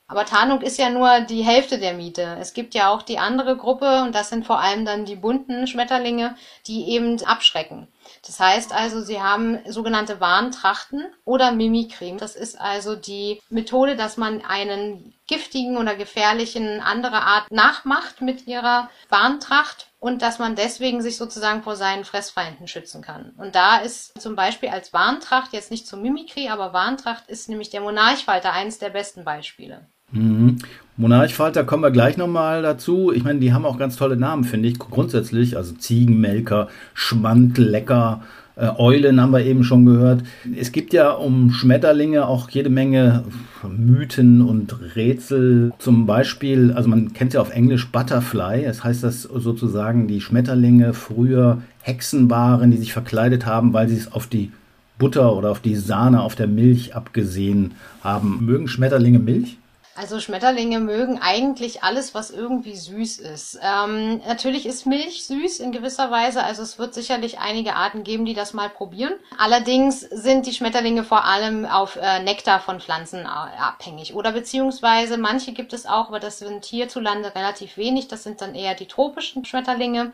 Aber 0.10 0.26
Tarnung 0.26 0.62
ist 0.62 0.78
ja 0.78 0.90
nur 0.90 1.22
die 1.22 1.44
Hälfte 1.44 1.80
der 1.80 1.94
Miete. 1.94 2.38
Es 2.42 2.54
gibt 2.54 2.76
ja 2.76 2.90
auch 2.90 3.02
die 3.02 3.18
andere 3.18 3.56
Gruppe 3.56 4.02
und 4.02 4.14
das 4.14 4.28
sind 4.28 4.46
vor 4.46 4.60
allem 4.60 4.84
dann 4.84 5.06
die 5.06 5.16
bunten 5.16 5.68
Schmetterlinge, 5.68 6.36
die 6.66 6.90
eben 6.90 7.24
abschrecken. 7.24 7.88
Das 8.28 8.42
heißt 8.42 8.74
also, 8.74 9.02
sie 9.02 9.22
haben 9.22 9.60
sogenannte 9.66 10.20
Warntrachten 10.20 11.06
oder 11.24 11.54
Mimikry. 11.54 12.18
Das 12.20 12.36
ist 12.36 12.60
also 12.60 12.96
die 12.96 13.42
Methode, 13.50 13.96
dass 13.96 14.18
man 14.18 14.44
einen 14.44 15.16
giftigen 15.28 15.78
oder 15.78 15.96
gefährlichen 15.96 16.82
andere 16.82 17.22
Art 17.22 17.50
nachmacht 17.52 18.22
mit 18.22 18.46
ihrer 18.46 18.90
Warntracht 19.08 19.88
und 20.00 20.22
dass 20.22 20.40
man 20.40 20.56
deswegen 20.56 21.02
sich 21.02 21.18
sozusagen 21.18 21.64
vor 21.64 21.78
seinen 21.78 22.04
Fressfeinden 22.04 22.68
schützen 22.68 23.02
kann. 23.02 23.34
Und 23.38 23.56
da 23.56 23.78
ist 23.78 24.22
zum 24.22 24.36
Beispiel 24.36 24.70
als 24.70 24.92
Warntracht, 24.92 25.54
jetzt 25.54 25.72
nicht 25.72 25.88
zur 25.88 26.00
Mimikry, 26.00 26.50
aber 26.50 26.74
Warntracht 26.74 27.30
ist 27.30 27.48
nämlich 27.48 27.70
der 27.70 27.82
Monarchfalter 27.82 28.52
eines 28.52 28.78
der 28.78 28.90
besten 28.90 29.24
Beispiele. 29.24 29.88
Mhm. 30.12 30.58
Monarchfalter 31.00 31.64
kommen 31.64 31.84
wir 31.84 31.92
gleich 31.92 32.18
nochmal 32.18 32.64
dazu. 32.64 33.12
Ich 33.14 33.24
meine, 33.24 33.40
die 33.40 33.54
haben 33.54 33.66
auch 33.66 33.78
ganz 33.78 33.98
tolle 33.98 34.18
Namen, 34.18 34.46
finde 34.46 34.70
ich, 34.70 34.80
grundsätzlich. 34.80 35.56
Also 35.56 35.76
Ziegenmelker, 35.76 36.70
Schwandlecker, 36.96 38.22
äh, 38.56 38.70
Eulen 38.78 39.22
haben 39.22 39.32
wir 39.32 39.46
eben 39.46 39.64
schon 39.64 39.86
gehört. 39.86 40.24
Es 40.60 40.72
gibt 40.72 40.94
ja 40.94 41.12
um 41.12 41.52
Schmetterlinge 41.52 42.26
auch 42.28 42.50
jede 42.50 42.72
Menge 42.72 43.26
Mythen 43.68 44.42
und 44.42 44.96
Rätsel. 44.96 45.72
Zum 45.78 46.08
Beispiel, 46.08 46.72
also 46.72 46.90
man 46.90 47.14
kennt 47.14 47.36
ja 47.36 47.42
auf 47.42 47.52
Englisch 47.52 47.92
Butterfly. 47.92 48.64
Das 48.66 48.84
heißt, 48.84 49.04
dass 49.04 49.22
sozusagen 49.22 50.08
die 50.08 50.22
Schmetterlinge 50.22 50.96
früher 50.96 51.62
Hexen 51.82 52.32
waren, 52.32 52.72
die 52.72 52.78
sich 52.78 52.94
verkleidet 52.94 53.46
haben, 53.46 53.74
weil 53.74 53.88
sie 53.88 53.98
es 53.98 54.12
auf 54.12 54.26
die 54.26 54.52
Butter 54.98 55.36
oder 55.36 55.52
auf 55.52 55.60
die 55.60 55.76
Sahne 55.76 56.24
auf 56.24 56.34
der 56.34 56.48
Milch 56.48 56.96
abgesehen 56.96 57.76
haben. 58.02 58.44
Mögen 58.44 58.68
Schmetterlinge 58.68 59.20
Milch? 59.20 59.60
Also 59.98 60.20
Schmetterlinge 60.20 60.80
mögen 60.80 61.20
eigentlich 61.24 61.82
alles, 61.82 62.14
was 62.14 62.30
irgendwie 62.30 62.76
süß 62.76 63.18
ist. 63.18 63.58
Ähm, 63.64 64.22
natürlich 64.28 64.68
ist 64.68 64.86
Milch 64.86 65.26
süß 65.26 65.60
in 65.60 65.72
gewisser 65.72 66.12
Weise, 66.12 66.44
also 66.44 66.62
es 66.62 66.78
wird 66.78 66.94
sicherlich 66.94 67.40
einige 67.40 67.74
Arten 67.74 68.04
geben, 68.04 68.24
die 68.24 68.36
das 68.36 68.54
mal 68.54 68.70
probieren. 68.70 69.14
Allerdings 69.40 70.02
sind 70.02 70.46
die 70.46 70.54
Schmetterlinge 70.54 71.04
vor 71.04 71.26
allem 71.26 71.66
auf 71.66 71.96
äh, 71.96 72.20
Nektar 72.20 72.60
von 72.60 72.80
Pflanzen 72.80 73.22
äh, 73.22 73.26
abhängig. 73.26 74.14
Oder 74.14 74.34
beziehungsweise 74.34 75.18
manche 75.18 75.54
gibt 75.54 75.74
es 75.74 75.88
auch, 75.88 76.10
aber 76.10 76.20
das 76.20 76.38
sind 76.38 76.64
hierzulande 76.66 77.34
relativ 77.34 77.76
wenig. 77.76 78.08
Das 78.08 78.22
sind 78.22 78.40
dann 78.40 78.54
eher 78.54 78.76
die 78.76 78.88
tropischen 78.88 79.46
Schmetterlinge 79.46 80.14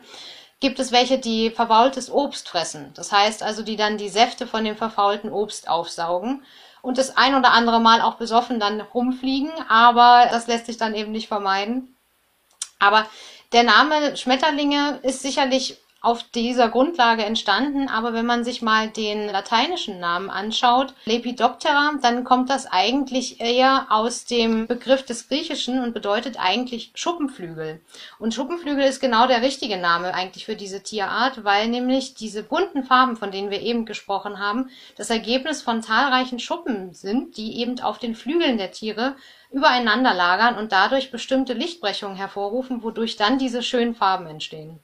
gibt 0.60 0.78
es 0.78 0.92
welche, 0.92 1.18
die 1.18 1.50
verfaultes 1.50 2.10
Obst 2.10 2.48
fressen. 2.48 2.90
Das 2.94 3.12
heißt 3.12 3.42
also, 3.42 3.62
die 3.62 3.76
dann 3.76 3.98
die 3.98 4.08
Säfte 4.08 4.46
von 4.46 4.64
dem 4.64 4.76
verfaulten 4.76 5.30
Obst 5.30 5.68
aufsaugen 5.68 6.42
und 6.84 6.98
das 6.98 7.16
ein 7.16 7.34
oder 7.34 7.52
andere 7.52 7.80
Mal 7.80 8.02
auch 8.02 8.16
besoffen 8.16 8.60
dann 8.60 8.80
rumfliegen, 8.80 9.50
aber 9.68 10.28
das 10.30 10.46
lässt 10.46 10.66
sich 10.66 10.76
dann 10.76 10.94
eben 10.94 11.12
nicht 11.12 11.28
vermeiden. 11.28 11.96
Aber 12.78 13.06
der 13.52 13.62
Name 13.62 14.16
Schmetterlinge 14.16 15.00
ist 15.02 15.22
sicherlich 15.22 15.78
auf 16.04 16.22
dieser 16.22 16.68
Grundlage 16.68 17.24
entstanden, 17.24 17.88
aber 17.88 18.12
wenn 18.12 18.26
man 18.26 18.44
sich 18.44 18.60
mal 18.62 18.88
den 18.88 19.26
lateinischen 19.26 20.00
Namen 20.00 20.28
anschaut, 20.28 20.94
Lepidoptera, 21.06 21.92
dann 22.02 22.24
kommt 22.24 22.50
das 22.50 22.66
eigentlich 22.70 23.40
eher 23.40 23.86
aus 23.88 24.26
dem 24.26 24.66
Begriff 24.66 25.04
des 25.04 25.28
Griechischen 25.28 25.82
und 25.82 25.94
bedeutet 25.94 26.36
eigentlich 26.38 26.92
Schuppenflügel. 26.94 27.80
Und 28.18 28.34
Schuppenflügel 28.34 28.84
ist 28.84 29.00
genau 29.00 29.26
der 29.26 29.42
richtige 29.42 29.78
Name 29.78 30.12
eigentlich 30.12 30.44
für 30.44 30.56
diese 30.56 30.82
Tierart, 30.82 31.42
weil 31.44 31.68
nämlich 31.68 32.14
diese 32.14 32.42
bunten 32.42 32.84
Farben, 32.84 33.16
von 33.16 33.30
denen 33.30 33.50
wir 33.50 33.62
eben 33.62 33.86
gesprochen 33.86 34.38
haben, 34.38 34.68
das 34.96 35.10
Ergebnis 35.10 35.62
von 35.62 35.82
zahlreichen 35.82 36.38
Schuppen 36.38 36.92
sind, 36.92 37.36
die 37.36 37.60
eben 37.60 37.80
auf 37.80 37.98
den 37.98 38.14
Flügeln 38.14 38.58
der 38.58 38.72
Tiere 38.72 39.16
übereinander 39.50 40.12
lagern 40.12 40.58
und 40.58 40.72
dadurch 40.72 41.10
bestimmte 41.10 41.54
Lichtbrechungen 41.54 42.16
hervorrufen, 42.16 42.82
wodurch 42.82 43.16
dann 43.16 43.38
diese 43.38 43.62
schönen 43.62 43.94
Farben 43.94 44.26
entstehen. 44.26 44.80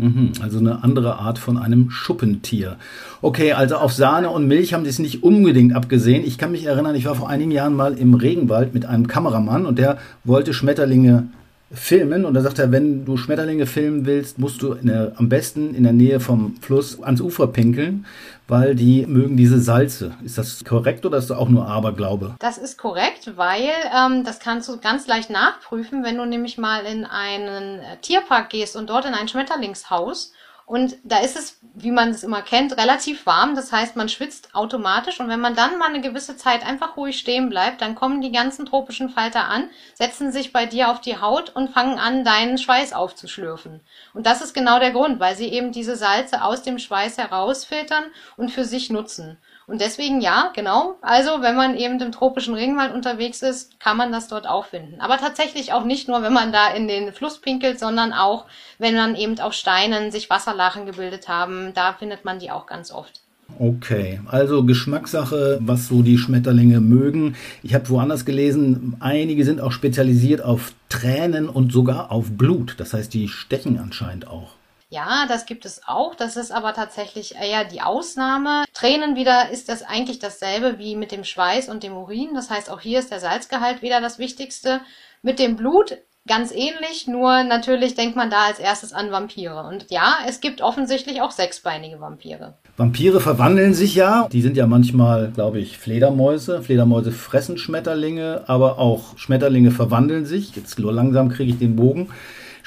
Mhm, 0.00 0.32
also 0.40 0.58
eine 0.58 0.82
andere 0.82 1.18
Art 1.18 1.38
von 1.38 1.58
einem 1.58 1.90
Schuppentier. 1.90 2.76
Okay, 3.20 3.52
also 3.52 3.76
auf 3.76 3.92
Sahne 3.92 4.30
und 4.30 4.48
Milch 4.48 4.72
haben 4.72 4.84
die 4.84 4.90
es 4.90 4.98
nicht 4.98 5.22
unbedingt 5.22 5.74
abgesehen. 5.74 6.24
Ich 6.24 6.38
kann 6.38 6.52
mich 6.52 6.64
erinnern, 6.64 6.94
ich 6.94 7.04
war 7.04 7.14
vor 7.14 7.28
einigen 7.28 7.50
Jahren 7.50 7.74
mal 7.74 7.94
im 7.94 8.14
Regenwald 8.14 8.72
mit 8.72 8.86
einem 8.86 9.06
Kameramann 9.06 9.66
und 9.66 9.78
der 9.78 9.98
wollte 10.24 10.54
Schmetterlinge 10.54 11.28
filmen 11.72 12.24
und 12.24 12.34
da 12.34 12.40
sagt 12.40 12.58
er, 12.58 12.72
wenn 12.72 13.04
du 13.04 13.16
Schmetterlinge 13.16 13.66
filmen 13.66 14.04
willst, 14.04 14.38
musst 14.38 14.60
du 14.62 14.74
der, 14.74 15.12
am 15.16 15.28
besten 15.28 15.74
in 15.74 15.84
der 15.84 15.92
Nähe 15.92 16.18
vom 16.18 16.56
Fluss 16.60 17.00
ans 17.00 17.20
Ufer 17.20 17.46
pinkeln, 17.46 18.06
weil 18.48 18.74
die 18.74 19.06
mögen 19.06 19.36
diese 19.36 19.60
Salze. 19.60 20.14
Ist 20.24 20.36
das 20.36 20.64
korrekt 20.64 21.06
oder 21.06 21.18
ist 21.18 21.30
das 21.30 21.38
auch 21.38 21.48
nur 21.48 21.68
Aberglaube? 21.68 22.34
Das 22.40 22.58
ist 22.58 22.76
korrekt, 22.76 23.32
weil 23.36 23.70
ähm, 23.96 24.24
das 24.24 24.40
kannst 24.40 24.68
du 24.68 24.78
ganz 24.78 25.06
leicht 25.06 25.30
nachprüfen, 25.30 26.02
wenn 26.02 26.16
du 26.16 26.26
nämlich 26.26 26.58
mal 26.58 26.84
in 26.84 27.04
einen 27.04 27.80
Tierpark 28.02 28.50
gehst 28.50 28.74
und 28.74 28.90
dort 28.90 29.04
in 29.04 29.14
ein 29.14 29.28
Schmetterlingshaus 29.28 30.32
und 30.70 30.98
da 31.02 31.18
ist 31.18 31.36
es, 31.36 31.58
wie 31.74 31.90
man 31.90 32.10
es 32.10 32.22
immer 32.22 32.42
kennt, 32.42 32.78
relativ 32.78 33.26
warm. 33.26 33.56
Das 33.56 33.72
heißt, 33.72 33.96
man 33.96 34.08
schwitzt 34.08 34.54
automatisch. 34.54 35.18
Und 35.18 35.28
wenn 35.28 35.40
man 35.40 35.56
dann 35.56 35.78
mal 35.78 35.88
eine 35.88 36.00
gewisse 36.00 36.36
Zeit 36.36 36.64
einfach 36.64 36.96
ruhig 36.96 37.18
stehen 37.18 37.48
bleibt, 37.48 37.80
dann 37.80 37.96
kommen 37.96 38.20
die 38.20 38.30
ganzen 38.30 38.66
tropischen 38.66 39.10
Falter 39.10 39.48
an, 39.48 39.68
setzen 39.94 40.30
sich 40.30 40.52
bei 40.52 40.66
dir 40.66 40.92
auf 40.92 41.00
die 41.00 41.20
Haut 41.20 41.50
und 41.56 41.72
fangen 41.72 41.98
an, 41.98 42.22
deinen 42.22 42.56
Schweiß 42.56 42.92
aufzuschlürfen. 42.92 43.80
Und 44.14 44.26
das 44.26 44.42
ist 44.42 44.54
genau 44.54 44.78
der 44.78 44.92
Grund, 44.92 45.18
weil 45.18 45.34
sie 45.34 45.48
eben 45.48 45.72
diese 45.72 45.96
Salze 45.96 46.44
aus 46.44 46.62
dem 46.62 46.78
Schweiß 46.78 47.18
herausfiltern 47.18 48.04
und 48.36 48.52
für 48.52 48.64
sich 48.64 48.90
nutzen. 48.90 49.38
Und 49.70 49.80
deswegen 49.80 50.20
ja, 50.20 50.50
genau. 50.52 50.96
Also 51.00 51.42
wenn 51.42 51.54
man 51.54 51.76
eben 51.76 52.00
im 52.00 52.10
tropischen 52.10 52.54
Regenwald 52.54 52.92
unterwegs 52.92 53.40
ist, 53.40 53.78
kann 53.78 53.96
man 53.96 54.10
das 54.10 54.26
dort 54.26 54.48
auch 54.48 54.66
finden. 54.66 55.00
Aber 55.00 55.16
tatsächlich 55.16 55.72
auch 55.72 55.84
nicht 55.84 56.08
nur, 56.08 56.22
wenn 56.22 56.32
man 56.32 56.50
da 56.50 56.72
in 56.74 56.88
den 56.88 57.12
Fluss 57.12 57.38
pinkelt, 57.38 57.78
sondern 57.78 58.12
auch, 58.12 58.46
wenn 58.78 58.96
man 58.96 59.14
eben 59.14 59.38
auf 59.38 59.52
Steinen 59.52 60.10
sich 60.10 60.28
Wasserlachen 60.28 60.86
gebildet 60.86 61.28
haben. 61.28 61.72
Da 61.72 61.92
findet 61.92 62.24
man 62.24 62.40
die 62.40 62.50
auch 62.50 62.66
ganz 62.66 62.90
oft. 62.90 63.20
Okay, 63.60 64.20
also 64.26 64.64
Geschmackssache, 64.64 65.58
was 65.60 65.86
so 65.86 66.02
die 66.02 66.18
Schmetterlinge 66.18 66.80
mögen. 66.80 67.36
Ich 67.62 67.72
habe 67.74 67.88
woanders 67.90 68.24
gelesen, 68.24 68.96
einige 68.98 69.44
sind 69.44 69.60
auch 69.60 69.70
spezialisiert 69.70 70.42
auf 70.42 70.72
Tränen 70.88 71.48
und 71.48 71.72
sogar 71.72 72.10
auf 72.10 72.32
Blut. 72.32 72.74
Das 72.78 72.92
heißt, 72.92 73.14
die 73.14 73.28
stechen 73.28 73.78
anscheinend 73.78 74.26
auch. 74.26 74.59
Ja, 74.90 75.26
das 75.28 75.46
gibt 75.46 75.64
es 75.64 75.82
auch. 75.86 76.16
Das 76.16 76.36
ist 76.36 76.50
aber 76.50 76.74
tatsächlich 76.74 77.36
eher 77.36 77.64
die 77.64 77.80
Ausnahme. 77.80 78.64
Tränen 78.74 79.14
wieder 79.14 79.50
ist 79.50 79.68
das 79.68 79.82
eigentlich 79.82 80.18
dasselbe 80.18 80.78
wie 80.78 80.96
mit 80.96 81.12
dem 81.12 81.22
Schweiß 81.22 81.68
und 81.68 81.84
dem 81.84 81.96
Urin. 81.96 82.34
Das 82.34 82.50
heißt, 82.50 82.68
auch 82.70 82.80
hier 82.80 82.98
ist 82.98 83.12
der 83.12 83.20
Salzgehalt 83.20 83.82
wieder 83.82 84.00
das 84.00 84.18
Wichtigste. 84.18 84.80
Mit 85.22 85.38
dem 85.38 85.54
Blut 85.54 85.96
ganz 86.26 86.52
ähnlich, 86.52 87.06
nur 87.06 87.44
natürlich 87.44 87.94
denkt 87.94 88.16
man 88.16 88.30
da 88.30 88.46
als 88.46 88.58
erstes 88.58 88.92
an 88.92 89.12
Vampire. 89.12 89.64
Und 89.64 89.86
ja, 89.90 90.16
es 90.28 90.40
gibt 90.40 90.60
offensichtlich 90.60 91.22
auch 91.22 91.30
sechsbeinige 91.30 92.00
Vampire. 92.00 92.54
Vampire 92.76 93.20
verwandeln 93.20 93.74
sich 93.74 93.94
ja. 93.94 94.28
Die 94.30 94.42
sind 94.42 94.56
ja 94.56 94.66
manchmal, 94.66 95.30
glaube 95.30 95.60
ich, 95.60 95.78
Fledermäuse. 95.78 96.62
Fledermäuse 96.62 97.12
fressen 97.12 97.58
Schmetterlinge, 97.58 98.42
aber 98.48 98.78
auch 98.78 99.16
Schmetterlinge 99.16 99.70
verwandeln 99.70 100.26
sich. 100.26 100.56
Jetzt 100.56 100.78
nur 100.80 100.92
langsam 100.92 101.28
kriege 101.28 101.52
ich 101.52 101.58
den 101.58 101.76
Bogen. 101.76 102.08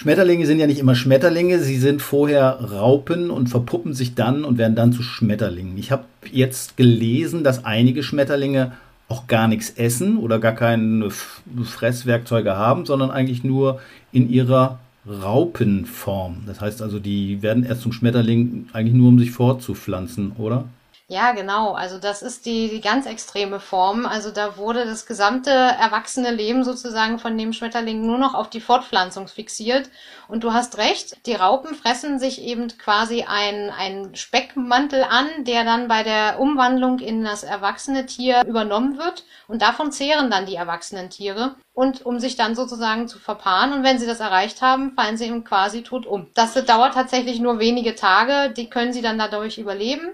Schmetterlinge 0.04 0.46
sind 0.46 0.60
ja 0.60 0.68
nicht 0.68 0.80
immer 0.80 0.96
Schmetterlinge, 0.96 1.60
sie 1.60 1.78
sind 1.78 2.02
vorher 2.02 2.60
Raupen 2.60 3.30
und 3.30 3.48
verpuppen 3.48 3.94
sich 3.94 4.16
dann 4.16 4.44
und 4.44 4.58
werden 4.58 4.76
dann 4.76 4.92
zu 4.92 5.02
Schmetterlingen. 5.02 5.78
Ich 5.78 5.94
habe 5.94 6.04
jetzt 6.30 6.76
gelesen, 6.76 7.46
dass 7.46 7.64
einige 7.64 8.04
Schmetterlinge 8.04 8.74
auch 9.08 9.28
gar 9.28 9.48
nichts 9.48 9.70
essen 9.70 10.18
oder 10.18 10.40
gar 10.40 10.56
keine 10.56 11.10
Fresswerkzeuge 11.10 12.58
haben, 12.58 12.86
sondern 12.86 13.12
eigentlich 13.12 13.46
nur 13.46 13.80
in 14.12 14.30
ihrer 14.30 14.80
Raupenform. 15.08 16.40
Das 16.48 16.60
heißt 16.60 16.82
also, 16.82 17.00
die 17.00 17.42
werden 17.42 17.64
erst 17.64 17.84
zum 17.84 17.94
Schmetterling 17.94 18.68
eigentlich 18.74 18.96
nur, 18.96 19.08
um 19.08 19.20
sich 19.20 19.32
fortzupflanzen, 19.32 20.34
oder? 20.38 20.66
Ja, 21.08 21.34
genau. 21.34 21.74
Also 21.74 22.00
das 22.00 22.22
ist 22.22 22.46
die, 22.46 22.70
die 22.70 22.80
ganz 22.80 23.06
extreme 23.06 23.60
Form. 23.60 24.06
Also 24.06 24.32
da 24.32 24.56
wurde 24.56 24.86
das 24.86 25.06
gesamte 25.06 25.52
erwachsene 25.52 26.32
Leben 26.32 26.64
sozusagen 26.64 27.20
von 27.20 27.38
dem 27.38 27.52
Schmetterling 27.52 28.06
nur 28.06 28.18
noch 28.18 28.34
auf 28.34 28.50
die 28.50 28.62
Fortpflanzung 28.62 29.28
fixiert. 29.28 29.90
Und 30.30 30.46
du 30.46 30.54
hast 30.54 30.78
recht, 30.78 31.18
die 31.26 31.36
Raupen 31.36 31.76
fressen 31.76 32.20
sich 32.20 32.42
eben 32.42 32.70
quasi 32.78 33.24
einen 33.24 34.16
Speckmantel 34.16 35.04
an, 35.04 35.28
der 35.40 35.66
dann 35.66 35.90
bei 35.90 36.04
der 36.04 36.40
Umwandlung 36.40 37.00
in 37.00 37.24
das 37.24 37.44
erwachsene 37.44 38.06
Tier 38.06 38.42
übernommen 38.46 38.98
wird. 38.98 39.26
Und 39.50 39.62
davon 39.62 39.92
zehren 39.92 40.32
dann 40.32 40.46
die 40.46 40.56
erwachsenen 40.56 41.10
Tiere. 41.10 41.56
Und 41.74 42.06
um 42.06 42.20
sich 42.20 42.38
dann 42.38 42.56
sozusagen 42.56 43.10
zu 43.10 43.20
verpaaren. 43.20 43.74
Und 43.74 43.84
wenn 43.84 44.00
sie 44.00 44.08
das 44.08 44.22
erreicht 44.22 44.62
haben, 44.62 44.94
fallen 44.96 45.18
sie 45.18 45.26
eben 45.26 45.44
quasi 45.44 45.84
tot 45.84 46.06
um. 46.06 46.28
Das 46.34 46.54
dauert 46.54 46.94
tatsächlich 46.94 47.42
nur 47.42 47.60
wenige 47.60 47.94
Tage. 47.94 48.54
Die 48.54 48.70
können 48.70 48.94
sie 48.94 49.02
dann 49.02 49.18
dadurch 49.18 49.58
überleben 49.58 50.14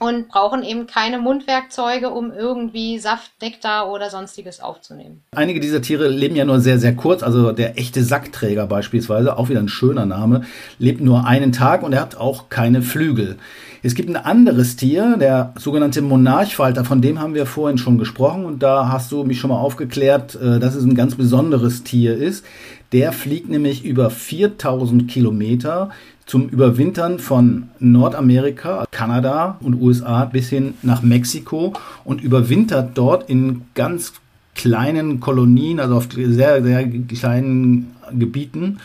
und 0.00 0.28
brauchen 0.28 0.62
eben 0.62 0.86
keine 0.86 1.18
Mundwerkzeuge, 1.18 2.08
um 2.08 2.32
irgendwie 2.32 2.98
Saft, 2.98 3.30
Nektar 3.42 3.92
oder 3.92 4.08
sonstiges 4.08 4.60
aufzunehmen. 4.60 5.22
Einige 5.36 5.60
dieser 5.60 5.82
Tiere 5.82 6.08
leben 6.08 6.34
ja 6.34 6.46
nur 6.46 6.60
sehr, 6.60 6.78
sehr 6.78 6.96
kurz. 6.96 7.22
Also 7.22 7.52
der 7.52 7.78
echte 7.78 8.02
Sackträger 8.02 8.66
beispielsweise, 8.66 9.36
auch 9.36 9.50
wieder 9.50 9.60
ein 9.60 9.68
schöner 9.68 10.06
Name, 10.06 10.42
lebt 10.78 11.02
nur 11.02 11.26
einen 11.26 11.52
Tag 11.52 11.82
und 11.82 11.92
er 11.92 12.00
hat 12.00 12.16
auch 12.16 12.48
keine 12.48 12.80
Flügel. 12.80 13.36
Es 13.82 13.94
gibt 13.94 14.08
ein 14.08 14.16
anderes 14.16 14.76
Tier, 14.76 15.16
der 15.18 15.52
sogenannte 15.56 16.00
Monarchfalter, 16.02 16.84
von 16.84 17.02
dem 17.02 17.20
haben 17.20 17.34
wir 17.34 17.44
vorhin 17.44 17.78
schon 17.78 17.98
gesprochen 17.98 18.46
und 18.46 18.62
da 18.62 18.88
hast 18.88 19.12
du 19.12 19.24
mich 19.24 19.38
schon 19.38 19.50
mal 19.50 19.58
aufgeklärt, 19.58 20.34
äh, 20.34 20.58
dass 20.58 20.74
es 20.74 20.84
ein 20.84 20.94
ganz 20.94 21.14
besonderes 21.14 21.82
Tier 21.82 22.16
ist. 22.16 22.44
Der 22.92 23.12
fliegt 23.12 23.48
nämlich 23.48 23.84
über 23.84 24.10
4000 24.10 25.08
Kilometer 25.08 25.90
zum 26.30 26.48
Überwintern 26.48 27.18
von 27.18 27.70
Nordamerika, 27.80 28.86
Kanada 28.92 29.58
und 29.62 29.74
USA 29.82 30.26
bis 30.26 30.48
hin 30.48 30.74
nach 30.82 31.02
Mexiko 31.02 31.72
und 32.04 32.20
überwintert 32.22 32.92
dort 32.94 33.28
in 33.28 33.62
ganz 33.74 34.12
kleinen 34.54 35.18
Kolonien, 35.18 35.80
also 35.80 35.96
auf 35.96 36.06
sehr, 36.12 36.62
sehr 36.62 36.88
kleinen 36.88 37.96
Gebieten 38.12 38.78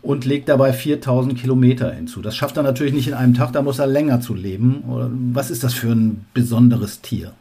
und 0.00 0.24
legt 0.24 0.48
dabei 0.48 0.72
4000 0.72 1.38
Kilometer 1.38 1.92
hinzu. 1.92 2.22
Das 2.22 2.34
schafft 2.34 2.56
er 2.56 2.62
natürlich 2.62 2.94
nicht 2.94 3.08
in 3.08 3.14
einem 3.14 3.34
Tag, 3.34 3.52
da 3.52 3.60
muss 3.60 3.78
er 3.78 3.86
länger 3.86 4.22
zu 4.22 4.32
leben. 4.32 4.82
Was 5.34 5.50
ist 5.50 5.64
das 5.64 5.74
für 5.74 5.92
ein 5.92 6.24
besonderes 6.32 7.02
Tier? 7.02 7.32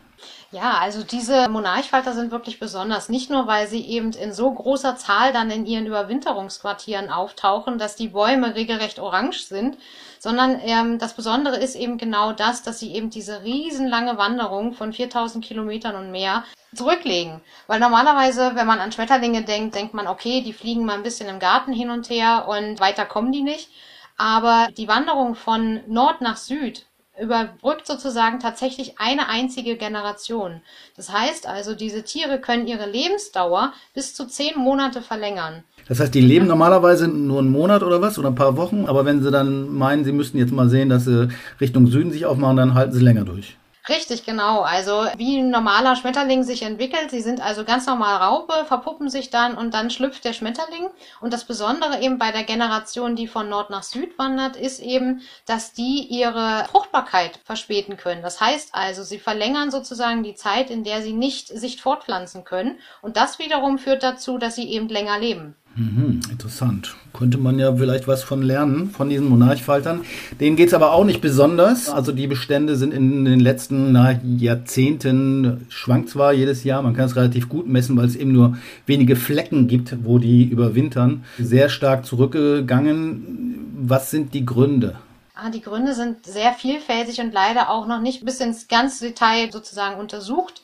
Ja, 0.55 0.77
also 0.77 1.03
diese 1.03 1.49
Monarchfalter 1.49 2.13
sind 2.13 2.31
wirklich 2.31 2.61
besonders. 2.61 3.09
Nicht 3.09 3.29
nur, 3.29 3.45
weil 3.45 3.67
sie 3.67 3.85
eben 3.85 4.13
in 4.13 4.31
so 4.31 4.49
großer 4.49 4.95
Zahl 4.95 5.33
dann 5.33 5.51
in 5.51 5.65
ihren 5.65 5.85
Überwinterungsquartieren 5.85 7.09
auftauchen, 7.09 7.77
dass 7.77 7.97
die 7.97 8.07
Bäume 8.07 8.55
regelrecht 8.55 8.99
orange 8.99 9.47
sind, 9.47 9.77
sondern 10.17 10.61
ähm, 10.63 10.97
das 10.97 11.13
Besondere 11.13 11.57
ist 11.57 11.75
eben 11.75 11.97
genau 11.97 12.31
das, 12.31 12.63
dass 12.63 12.79
sie 12.79 12.95
eben 12.95 13.09
diese 13.09 13.43
riesenlange 13.43 14.17
Wanderung 14.17 14.71
von 14.71 14.93
4000 14.93 15.43
Kilometern 15.43 15.97
und 15.97 16.11
mehr 16.11 16.45
zurücklegen. 16.73 17.41
Weil 17.67 17.81
normalerweise, 17.81 18.55
wenn 18.55 18.65
man 18.65 18.79
an 18.79 18.93
Schmetterlinge 18.93 19.43
denkt, 19.43 19.75
denkt 19.75 19.93
man, 19.93 20.07
okay, 20.07 20.39
die 20.39 20.53
fliegen 20.53 20.85
mal 20.85 20.93
ein 20.93 21.03
bisschen 21.03 21.27
im 21.27 21.39
Garten 21.39 21.73
hin 21.73 21.89
und 21.89 22.09
her 22.09 22.45
und 22.47 22.79
weiter 22.79 23.05
kommen 23.05 23.33
die 23.33 23.43
nicht. 23.43 23.69
Aber 24.15 24.69
die 24.77 24.87
Wanderung 24.87 25.35
von 25.35 25.81
Nord 25.87 26.21
nach 26.21 26.37
Süd 26.37 26.85
überbrückt 27.21 27.87
sozusagen 27.87 28.39
tatsächlich 28.39 28.99
eine 28.99 29.29
einzige 29.29 29.77
Generation. 29.77 30.61
Das 30.95 31.11
heißt 31.11 31.47
also, 31.47 31.75
diese 31.75 32.03
Tiere 32.03 32.39
können 32.39 32.67
ihre 32.67 32.89
Lebensdauer 32.89 33.73
bis 33.93 34.13
zu 34.13 34.27
zehn 34.27 34.57
Monate 34.57 35.01
verlängern. 35.01 35.63
Das 35.87 35.99
heißt, 35.99 36.13
die 36.13 36.21
leben 36.21 36.47
normalerweise 36.47 37.07
nur 37.07 37.39
einen 37.39 37.51
Monat 37.51 37.83
oder 37.83 38.01
was 38.01 38.17
oder 38.17 38.29
ein 38.29 38.35
paar 38.35 38.57
Wochen, 38.57 38.85
aber 38.85 39.05
wenn 39.05 39.23
sie 39.23 39.31
dann 39.31 39.73
meinen, 39.73 40.03
sie 40.03 40.11
müssten 40.11 40.37
jetzt 40.37 40.51
mal 40.51 40.69
sehen, 40.69 40.89
dass 40.89 41.05
sie 41.05 41.29
Richtung 41.61 41.87
Süden 41.87 42.11
sich 42.11 42.25
aufmachen, 42.25 42.57
dann 42.57 42.73
halten 42.73 42.93
sie 42.93 43.03
länger 43.03 43.23
durch. 43.23 43.57
Richtig, 43.87 44.25
genau. 44.25 44.61
Also 44.61 45.05
wie 45.15 45.37
ein 45.37 45.51
normaler 45.51 45.95
Schmetterling 45.95 46.43
sich 46.43 46.63
entwickelt. 46.63 47.11
Sie 47.11 47.21
sind 47.21 47.39
also 47.39 47.63
ganz 47.63 47.85
normal 47.85 48.17
Raupe, 48.17 48.65
verpuppen 48.65 49.09
sich 49.09 49.29
dann 49.29 49.55
und 49.55 49.75
dann 49.75 49.91
schlüpft 49.91 50.25
der 50.25 50.33
Schmetterling. 50.33 50.89
Und 51.21 51.33
das 51.33 51.43
Besondere 51.43 52.01
eben 52.01 52.17
bei 52.17 52.31
der 52.31 52.43
Generation, 52.43 53.15
die 53.15 53.27
von 53.27 53.47
Nord 53.47 53.69
nach 53.69 53.83
Süd 53.83 54.17
wandert, 54.17 54.55
ist 54.55 54.79
eben, 54.79 55.21
dass 55.45 55.73
die 55.73 56.07
ihre 56.09 56.65
Fruchtbarkeit 56.71 57.39
verspäten 57.43 57.95
können. 57.95 58.23
Das 58.23 58.41
heißt 58.41 58.73
also, 58.73 59.03
sie 59.03 59.19
verlängern 59.19 59.69
sozusagen 59.69 60.23
die 60.23 60.35
Zeit, 60.35 60.71
in 60.71 60.83
der 60.83 61.03
sie 61.03 61.13
nicht 61.13 61.49
sich 61.49 61.79
fortpflanzen 61.79 62.43
können. 62.43 62.79
Und 63.03 63.17
das 63.17 63.37
wiederum 63.37 63.77
führt 63.77 64.01
dazu, 64.01 64.39
dass 64.39 64.55
sie 64.55 64.67
eben 64.67 64.89
länger 64.89 65.19
leben. 65.19 65.55
Mhm, 65.77 66.21
interessant. 66.31 66.95
Könnte 67.11 67.37
man 67.37 67.59
ja 67.59 67.75
vielleicht 67.75 68.07
was 68.07 68.23
von 68.23 68.41
lernen, 68.41 68.89
von 68.91 69.09
diesen 69.09 69.27
Monarchfaltern. 69.27 70.01
Denen 70.39 70.55
geht 70.55 70.69
es 70.69 70.73
aber 70.73 70.93
auch 70.93 71.03
nicht 71.03 71.19
besonders. 71.19 71.89
Also 71.89 72.13
die 72.13 72.27
Bestände 72.27 72.77
sind 72.77 72.93
in 72.93 73.25
den 73.25 73.41
letzten 73.41 73.91
na, 73.91 74.17
Jahrzehnten, 74.23 75.65
schwankt 75.67 76.09
zwar 76.09 76.31
jedes 76.31 76.63
Jahr, 76.63 76.81
man 76.81 76.95
kann 76.95 77.05
es 77.05 77.17
relativ 77.17 77.49
gut 77.49 77.67
messen, 77.67 77.97
weil 77.97 78.05
es 78.05 78.15
eben 78.15 78.31
nur 78.31 78.57
wenige 78.85 79.17
Flecken 79.17 79.67
gibt, 79.67 79.95
wo 80.05 80.17
die 80.17 80.43
überwintern, 80.43 81.25
sehr 81.37 81.67
stark 81.67 82.05
zurückgegangen. 82.05 83.73
Was 83.77 84.11
sind 84.11 84.33
die 84.33 84.45
Gründe? 84.45 84.95
Ah, 85.35 85.49
die 85.49 85.61
Gründe 85.61 85.93
sind 85.93 86.25
sehr 86.25 86.53
vielfältig 86.53 87.19
und 87.19 87.33
leider 87.33 87.69
auch 87.69 87.87
noch 87.87 87.99
nicht 87.99 88.23
bis 88.23 88.39
ins 88.39 88.69
ganze 88.69 89.07
Detail 89.07 89.51
sozusagen 89.51 89.99
untersucht 89.99 90.61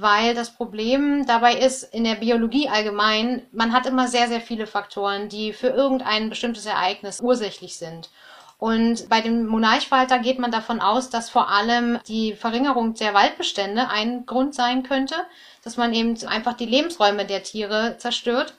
weil 0.00 0.34
das 0.34 0.50
Problem 0.50 1.24
dabei 1.26 1.54
ist, 1.54 1.82
in 1.82 2.04
der 2.04 2.16
Biologie 2.16 2.68
allgemein, 2.68 3.42
man 3.52 3.72
hat 3.72 3.86
immer 3.86 4.08
sehr, 4.08 4.28
sehr 4.28 4.40
viele 4.40 4.66
Faktoren, 4.66 5.28
die 5.28 5.52
für 5.52 5.68
irgendein 5.68 6.30
bestimmtes 6.30 6.66
Ereignis 6.66 7.20
ursächlich 7.20 7.76
sind. 7.76 8.10
Und 8.58 9.08
bei 9.08 9.20
dem 9.20 9.46
Monarchfalter 9.46 10.18
geht 10.18 10.38
man 10.38 10.50
davon 10.50 10.80
aus, 10.80 11.10
dass 11.10 11.28
vor 11.28 11.50
allem 11.50 11.98
die 12.08 12.34
Verringerung 12.34 12.94
der 12.94 13.14
Waldbestände 13.14 13.88
ein 13.88 14.26
Grund 14.26 14.54
sein 14.54 14.82
könnte, 14.82 15.16
dass 15.62 15.76
man 15.76 15.92
eben 15.92 16.16
einfach 16.26 16.54
die 16.54 16.66
Lebensräume 16.66 17.26
der 17.26 17.42
Tiere 17.42 17.96
zerstört. 17.98 18.54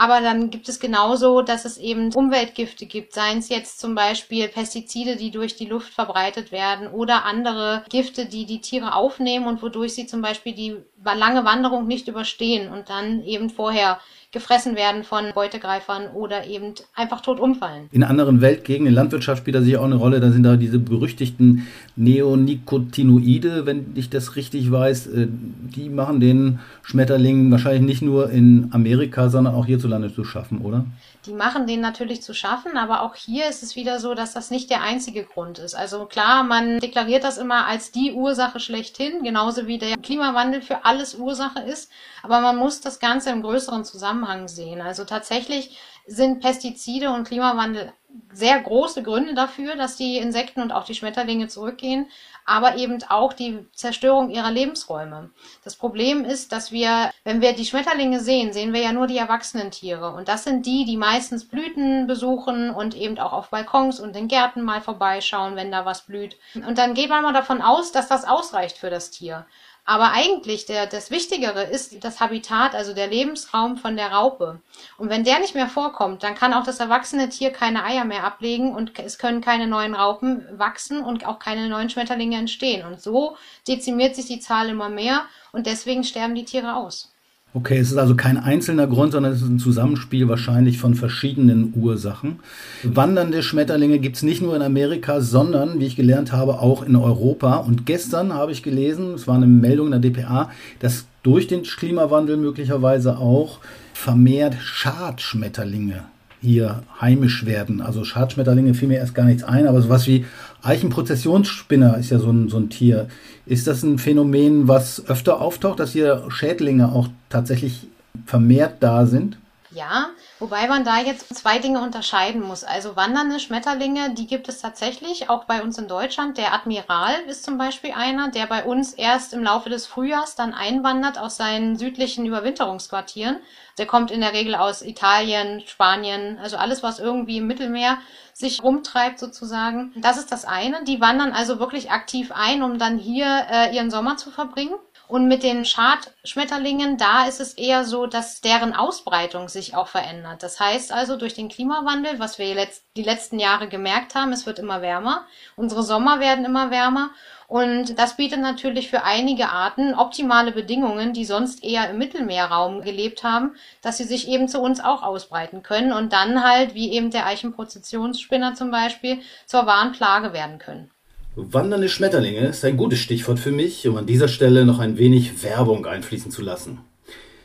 Aber 0.00 0.22
dann 0.22 0.48
gibt 0.48 0.66
es 0.70 0.80
genauso, 0.80 1.42
dass 1.42 1.66
es 1.66 1.76
eben 1.76 2.10
Umweltgifte 2.14 2.86
gibt, 2.86 3.12
seien 3.12 3.36
es 3.36 3.50
jetzt 3.50 3.80
zum 3.80 3.94
Beispiel 3.94 4.48
Pestizide, 4.48 5.16
die 5.16 5.30
durch 5.30 5.56
die 5.56 5.66
Luft 5.66 5.92
verbreitet 5.92 6.52
werden 6.52 6.86
oder 6.86 7.26
andere 7.26 7.84
Gifte, 7.90 8.24
die 8.24 8.46
die 8.46 8.62
Tiere 8.62 8.94
aufnehmen 8.94 9.46
und 9.46 9.60
wodurch 9.60 9.92
sie 9.92 10.06
zum 10.06 10.22
Beispiel 10.22 10.54
die 10.54 10.74
lange 11.04 11.44
Wanderung 11.44 11.86
nicht 11.86 12.08
überstehen 12.08 12.72
und 12.72 12.88
dann 12.88 13.22
eben 13.24 13.50
vorher 13.50 14.00
gefressen 14.32 14.76
werden 14.76 15.02
von 15.02 15.32
Beutegreifern 15.34 16.06
oder 16.14 16.46
eben 16.46 16.74
einfach 16.94 17.20
tot 17.20 17.40
umfallen. 17.40 17.88
In 17.90 18.04
anderen 18.04 18.40
Weltgegenden, 18.40 18.94
Landwirtschaft 18.94 19.42
spielt 19.42 19.56
das 19.56 19.64
sicher 19.64 19.80
auch 19.80 19.86
eine 19.86 19.96
Rolle, 19.96 20.20
da 20.20 20.30
sind 20.30 20.44
da 20.44 20.56
diese 20.56 20.78
berüchtigten 20.78 21.66
Neonicotinoide, 21.96 23.66
wenn 23.66 23.92
ich 23.96 24.08
das 24.08 24.36
richtig 24.36 24.70
weiß, 24.70 25.08
äh, 25.08 25.26
die 25.28 25.88
machen 25.88 26.20
den 26.20 26.60
Schmetterlingen 26.82 27.50
wahrscheinlich 27.50 27.82
nicht 27.82 28.02
nur 28.02 28.30
in 28.30 28.68
Amerika, 28.70 29.30
sondern 29.30 29.54
auch 29.54 29.66
hierzulande 29.66 30.14
zu 30.14 30.24
schaffen, 30.24 30.58
oder? 30.58 30.84
Die 31.26 31.34
machen 31.34 31.66
den 31.66 31.80
natürlich 31.80 32.22
zu 32.22 32.32
schaffen, 32.32 32.78
aber 32.78 33.02
auch 33.02 33.14
hier 33.14 33.46
ist 33.48 33.62
es 33.62 33.76
wieder 33.76 34.00
so, 34.00 34.14
dass 34.14 34.32
das 34.32 34.50
nicht 34.50 34.70
der 34.70 34.82
einzige 34.82 35.24
Grund 35.24 35.58
ist. 35.58 35.74
Also 35.74 36.06
klar, 36.06 36.44
man 36.44 36.78
deklariert 36.80 37.24
das 37.24 37.36
immer 37.36 37.66
als 37.66 37.92
die 37.92 38.12
Ursache 38.12 38.58
schlechthin, 38.58 39.22
genauso 39.22 39.66
wie 39.66 39.76
der 39.76 39.98
Klimawandel 39.98 40.62
für 40.62 40.86
alles 40.86 41.14
Ursache 41.14 41.60
ist, 41.60 41.90
aber 42.22 42.40
man 42.40 42.56
muss 42.56 42.80
das 42.80 43.00
Ganze 43.00 43.30
im 43.30 43.42
größeren 43.42 43.84
Zusammenhang 43.84 44.48
sehen. 44.48 44.80
Also 44.80 45.04
tatsächlich 45.04 45.78
sind 46.10 46.40
Pestizide 46.40 47.10
und 47.12 47.24
Klimawandel 47.24 47.92
sehr 48.32 48.60
große 48.60 49.02
Gründe 49.02 49.34
dafür, 49.34 49.76
dass 49.76 49.96
die 49.96 50.18
Insekten 50.18 50.60
und 50.60 50.72
auch 50.72 50.84
die 50.84 50.94
Schmetterlinge 50.94 51.46
zurückgehen, 51.46 52.08
aber 52.44 52.76
eben 52.76 52.98
auch 53.08 53.32
die 53.32 53.64
Zerstörung 53.72 54.30
ihrer 54.30 54.50
Lebensräume. 54.50 55.30
Das 55.62 55.76
Problem 55.76 56.24
ist, 56.24 56.50
dass 56.50 56.72
wir, 56.72 57.12
wenn 57.22 57.40
wir 57.40 57.52
die 57.52 57.64
Schmetterlinge 57.64 58.20
sehen, 58.20 58.52
sehen 58.52 58.72
wir 58.72 58.80
ja 58.80 58.92
nur 58.92 59.06
die 59.06 59.18
erwachsenen 59.18 59.70
Tiere. 59.70 60.12
Und 60.14 60.28
das 60.28 60.44
sind 60.44 60.66
die, 60.66 60.84
die 60.84 60.96
meistens 60.96 61.46
Blüten 61.46 62.08
besuchen 62.08 62.70
und 62.70 62.96
eben 62.96 63.18
auch 63.18 63.32
auf 63.32 63.50
Balkons 63.50 64.00
und 64.00 64.16
in 64.16 64.26
Gärten 64.26 64.62
mal 64.62 64.80
vorbeischauen, 64.80 65.54
wenn 65.54 65.70
da 65.70 65.84
was 65.84 66.02
blüht. 66.02 66.36
Und 66.54 66.78
dann 66.78 66.94
geht 66.94 67.10
man 67.10 67.22
mal 67.22 67.32
davon 67.32 67.62
aus, 67.62 67.92
dass 67.92 68.08
das 68.08 68.24
ausreicht 68.24 68.78
für 68.78 68.90
das 68.90 69.10
Tier. 69.10 69.46
Aber 69.90 70.12
eigentlich 70.12 70.66
der, 70.66 70.86
das 70.86 71.10
Wichtigere 71.10 71.64
ist 71.64 72.04
das 72.04 72.20
Habitat, 72.20 72.76
also 72.76 72.94
der 72.94 73.08
Lebensraum 73.08 73.76
von 73.76 73.96
der 73.96 74.12
Raupe. 74.12 74.60
Und 74.98 75.10
wenn 75.10 75.24
der 75.24 75.40
nicht 75.40 75.56
mehr 75.56 75.66
vorkommt, 75.66 76.22
dann 76.22 76.36
kann 76.36 76.54
auch 76.54 76.62
das 76.62 76.78
erwachsene 76.78 77.28
Tier 77.28 77.50
keine 77.50 77.82
Eier 77.82 78.04
mehr 78.04 78.22
ablegen 78.22 78.72
und 78.72 78.96
es 79.00 79.18
können 79.18 79.40
keine 79.40 79.66
neuen 79.66 79.96
Raupen 79.96 80.46
wachsen 80.56 81.02
und 81.02 81.26
auch 81.26 81.40
keine 81.40 81.68
neuen 81.68 81.90
Schmetterlinge 81.90 82.36
entstehen. 82.36 82.86
Und 82.86 83.00
so 83.00 83.36
dezimiert 83.66 84.14
sich 84.14 84.26
die 84.26 84.38
Zahl 84.38 84.68
immer 84.68 84.90
mehr 84.90 85.22
und 85.50 85.66
deswegen 85.66 86.04
sterben 86.04 86.36
die 86.36 86.44
Tiere 86.44 86.76
aus. 86.76 87.12
Okay, 87.52 87.78
es 87.78 87.90
ist 87.90 87.98
also 87.98 88.14
kein 88.14 88.38
einzelner 88.38 88.86
Grund, 88.86 89.10
sondern 89.10 89.32
es 89.32 89.42
ist 89.42 89.48
ein 89.48 89.58
Zusammenspiel 89.58 90.28
wahrscheinlich 90.28 90.78
von 90.78 90.94
verschiedenen 90.94 91.72
Ursachen. 91.74 92.38
Wandernde 92.84 93.42
Schmetterlinge 93.42 93.98
gibt 93.98 94.16
es 94.16 94.22
nicht 94.22 94.40
nur 94.40 94.54
in 94.54 94.62
Amerika, 94.62 95.20
sondern, 95.20 95.80
wie 95.80 95.86
ich 95.86 95.96
gelernt 95.96 96.30
habe, 96.30 96.60
auch 96.60 96.84
in 96.84 96.94
Europa. 96.94 97.56
Und 97.56 97.86
gestern 97.86 98.32
habe 98.32 98.52
ich 98.52 98.62
gelesen, 98.62 99.14
es 99.14 99.26
war 99.26 99.34
eine 99.34 99.48
Meldung 99.48 99.92
in 99.92 100.00
der 100.00 100.10
DPA, 100.10 100.50
dass 100.78 101.06
durch 101.24 101.48
den 101.48 101.64
Klimawandel 101.64 102.36
möglicherweise 102.36 103.18
auch 103.18 103.58
vermehrt 103.94 104.54
Schadschmetterlinge 104.60 106.04
hier 106.40 106.84
heimisch 107.00 107.44
werden. 107.46 107.80
Also 107.82 108.04
Schadschmetterlinge 108.04 108.74
fiel 108.74 108.88
mir 108.88 108.98
erst 108.98 109.14
gar 109.14 109.24
nichts 109.24 109.42
ein, 109.42 109.66
aber 109.66 109.82
sowas 109.82 110.06
wie 110.06 110.24
Eichenprozessionsspinner 110.62 111.98
ist 111.98 112.10
ja 112.10 112.18
so 112.18 112.30
ein, 112.30 112.48
so 112.48 112.58
ein 112.58 112.70
Tier. 112.70 113.08
Ist 113.46 113.66
das 113.66 113.82
ein 113.82 113.98
Phänomen, 113.98 114.68
was 114.68 115.06
öfter 115.06 115.40
auftaucht, 115.40 115.80
dass 115.80 115.92
hier 115.92 116.24
Schädlinge 116.28 116.92
auch 116.92 117.08
tatsächlich 117.28 117.86
vermehrt 118.26 118.76
da 118.80 119.06
sind? 119.06 119.38
Ja, 119.72 120.10
wobei 120.40 120.66
man 120.66 120.82
da 120.82 120.98
jetzt 120.98 121.32
zwei 121.36 121.60
Dinge 121.60 121.80
unterscheiden 121.80 122.42
muss. 122.42 122.64
Also 122.64 122.96
wandernde 122.96 123.38
Schmetterlinge, 123.38 124.14
die 124.14 124.26
gibt 124.26 124.48
es 124.48 124.60
tatsächlich 124.60 125.30
auch 125.30 125.44
bei 125.44 125.62
uns 125.62 125.78
in 125.78 125.86
Deutschland. 125.86 126.38
Der 126.38 126.52
Admiral 126.52 127.20
ist 127.28 127.44
zum 127.44 127.56
Beispiel 127.56 127.92
einer, 127.92 128.30
der 128.30 128.46
bei 128.46 128.64
uns 128.64 128.92
erst 128.94 129.32
im 129.32 129.44
Laufe 129.44 129.70
des 129.70 129.86
Frühjahrs 129.86 130.34
dann 130.34 130.54
einwandert 130.54 131.18
aus 131.18 131.36
seinen 131.36 131.76
südlichen 131.76 132.26
Überwinterungsquartieren. 132.26 133.38
Der 133.78 133.86
kommt 133.86 134.10
in 134.10 134.20
der 134.20 134.32
Regel 134.32 134.56
aus 134.56 134.82
Italien, 134.82 135.62
Spanien, 135.64 136.40
also 136.40 136.56
alles, 136.56 136.82
was 136.82 136.98
irgendwie 136.98 137.36
im 137.36 137.46
Mittelmeer 137.46 137.98
sich 138.32 138.62
rumtreibt 138.62 139.20
sozusagen. 139.20 139.92
Das 139.96 140.18
ist 140.18 140.32
das 140.32 140.44
eine. 140.44 140.82
Die 140.82 141.00
wandern 141.00 141.32
also 141.32 141.60
wirklich 141.60 141.92
aktiv 141.92 142.32
ein, 142.34 142.62
um 142.62 142.78
dann 142.78 142.98
hier 142.98 143.46
äh, 143.48 143.74
ihren 143.74 143.90
Sommer 143.90 144.16
zu 144.16 144.32
verbringen. 144.32 144.74
Und 145.10 145.26
mit 145.26 145.42
den 145.42 145.64
Schadschmetterlingen, 145.64 146.96
da 146.96 147.26
ist 147.26 147.40
es 147.40 147.54
eher 147.54 147.84
so, 147.84 148.06
dass 148.06 148.42
deren 148.42 148.76
Ausbreitung 148.76 149.48
sich 149.48 149.74
auch 149.74 149.88
verändert. 149.88 150.44
Das 150.44 150.60
heißt 150.60 150.92
also, 150.92 151.16
durch 151.16 151.34
den 151.34 151.48
Klimawandel, 151.48 152.20
was 152.20 152.38
wir 152.38 152.54
die 152.96 153.02
letzten 153.02 153.40
Jahre 153.40 153.66
gemerkt 153.66 154.14
haben, 154.14 154.32
es 154.32 154.46
wird 154.46 154.60
immer 154.60 154.82
wärmer. 154.82 155.26
Unsere 155.56 155.82
Sommer 155.82 156.20
werden 156.20 156.44
immer 156.44 156.70
wärmer. 156.70 157.10
Und 157.48 157.98
das 157.98 158.14
bietet 158.14 158.38
natürlich 158.38 158.88
für 158.88 159.02
einige 159.02 159.48
Arten 159.48 159.94
optimale 159.94 160.52
Bedingungen, 160.52 161.12
die 161.12 161.24
sonst 161.24 161.64
eher 161.64 161.90
im 161.90 161.98
Mittelmeerraum 161.98 162.80
gelebt 162.80 163.24
haben, 163.24 163.56
dass 163.82 163.98
sie 163.98 164.04
sich 164.04 164.28
eben 164.28 164.46
zu 164.46 164.60
uns 164.60 164.78
auch 164.78 165.02
ausbreiten 165.02 165.64
können 165.64 165.92
und 165.92 166.12
dann 166.12 166.44
halt, 166.44 166.74
wie 166.76 166.92
eben 166.92 167.10
der 167.10 167.26
Eichenprozessionsspinner 167.26 168.54
zum 168.54 168.70
Beispiel, 168.70 169.22
zur 169.44 169.66
wahren 169.66 169.90
Plage 169.90 170.32
werden 170.32 170.60
können. 170.60 170.92
Wandernde 171.36 171.88
Schmetterlinge 171.88 172.48
ist 172.48 172.64
ein 172.64 172.76
gutes 172.76 172.98
Stichwort 172.98 173.38
für 173.38 173.52
mich, 173.52 173.86
um 173.86 173.96
an 173.96 174.04
dieser 174.04 174.26
Stelle 174.26 174.64
noch 174.64 174.80
ein 174.80 174.98
wenig 174.98 175.44
Werbung 175.44 175.86
einfließen 175.86 176.32
zu 176.32 176.42
lassen. 176.42 176.80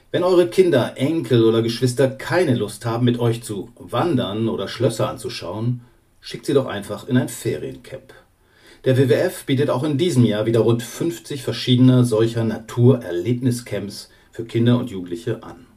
Wenn 0.09 0.23
eure 0.23 0.47
Kinder, 0.47 0.93
Enkel 0.95 1.43
oder 1.43 1.61
Geschwister 1.61 2.07
keine 2.07 2.55
Lust 2.55 2.83
haben, 2.83 3.05
mit 3.05 3.19
euch 3.19 3.43
zu 3.43 3.69
wandern 3.77 4.49
oder 4.49 4.67
Schlösser 4.67 5.07
anzuschauen, 5.07 5.81
schickt 6.19 6.47
sie 6.47 6.55
doch 6.55 6.65
einfach 6.65 7.07
in 7.07 7.15
ein 7.15 7.29
Feriencamp. 7.29 8.11
Der 8.85 8.97
WWF 8.97 9.45
bietet 9.45 9.69
auch 9.69 9.83
in 9.83 9.99
diesem 9.99 10.25
Jahr 10.25 10.47
wieder 10.47 10.61
rund 10.61 10.81
50 10.81 11.43
verschiedener 11.43 12.05
solcher 12.05 12.43
Naturerlebniscamps 12.43 14.09
für 14.31 14.45
Kinder 14.45 14.79
und 14.79 14.89
Jugendliche 14.89 15.43
an. 15.43 15.67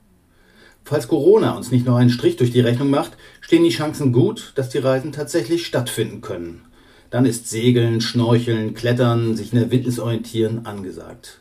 Falls 0.82 1.08
Corona 1.08 1.54
uns 1.54 1.70
nicht 1.70 1.84
noch 1.84 1.96
einen 1.96 2.08
Strich 2.08 2.36
durch 2.36 2.52
die 2.52 2.60
Rechnung 2.60 2.88
macht, 2.88 3.18
stehen 3.42 3.64
die 3.64 3.68
Chancen 3.68 4.14
gut, 4.14 4.52
dass 4.54 4.70
die 4.70 4.78
Reisen 4.78 5.12
tatsächlich 5.12 5.66
stattfinden 5.66 6.22
können. 6.22 6.62
Dann 7.10 7.24
ist 7.24 7.48
Segeln, 7.48 8.00
Schnorcheln, 8.00 8.74
Klettern, 8.74 9.36
sich 9.36 9.52
in 9.52 9.58
der 9.58 9.70
Wildnis 9.70 9.98
orientieren 9.98 10.66
angesagt. 10.66 11.40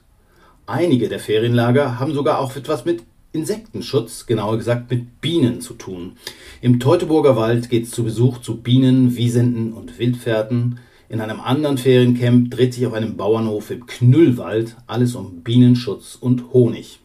Einige 0.65 1.09
der 1.09 1.19
Ferienlager 1.19 1.99
haben 1.99 2.13
sogar 2.13 2.39
auch 2.39 2.55
etwas 2.55 2.85
mit 2.85 3.03
Insektenschutz, 3.33 4.25
genauer 4.25 4.57
gesagt 4.57 4.89
mit 4.89 5.21
Bienen 5.21 5.61
zu 5.61 5.73
tun. 5.73 6.13
Im 6.61 6.79
Teutoburger 6.79 7.35
Wald 7.35 7.69
geht 7.69 7.83
es 7.83 7.91
zu 7.91 8.03
Besuch 8.03 8.39
zu 8.39 8.57
Bienen, 8.57 9.15
Wiesenten 9.15 9.73
und 9.73 9.99
Wildpferden. 9.99 10.79
In 11.09 11.21
einem 11.21 11.39
anderen 11.39 11.77
Feriencamp 11.77 12.49
dreht 12.51 12.73
sich 12.73 12.85
auf 12.85 12.93
einem 12.93 13.17
Bauernhof 13.17 13.69
im 13.71 13.85
Knüllwald 13.85 14.75
alles 14.87 15.15
um 15.15 15.41
Bienenschutz 15.43 16.17
und 16.19 16.53
Honig. 16.53 16.99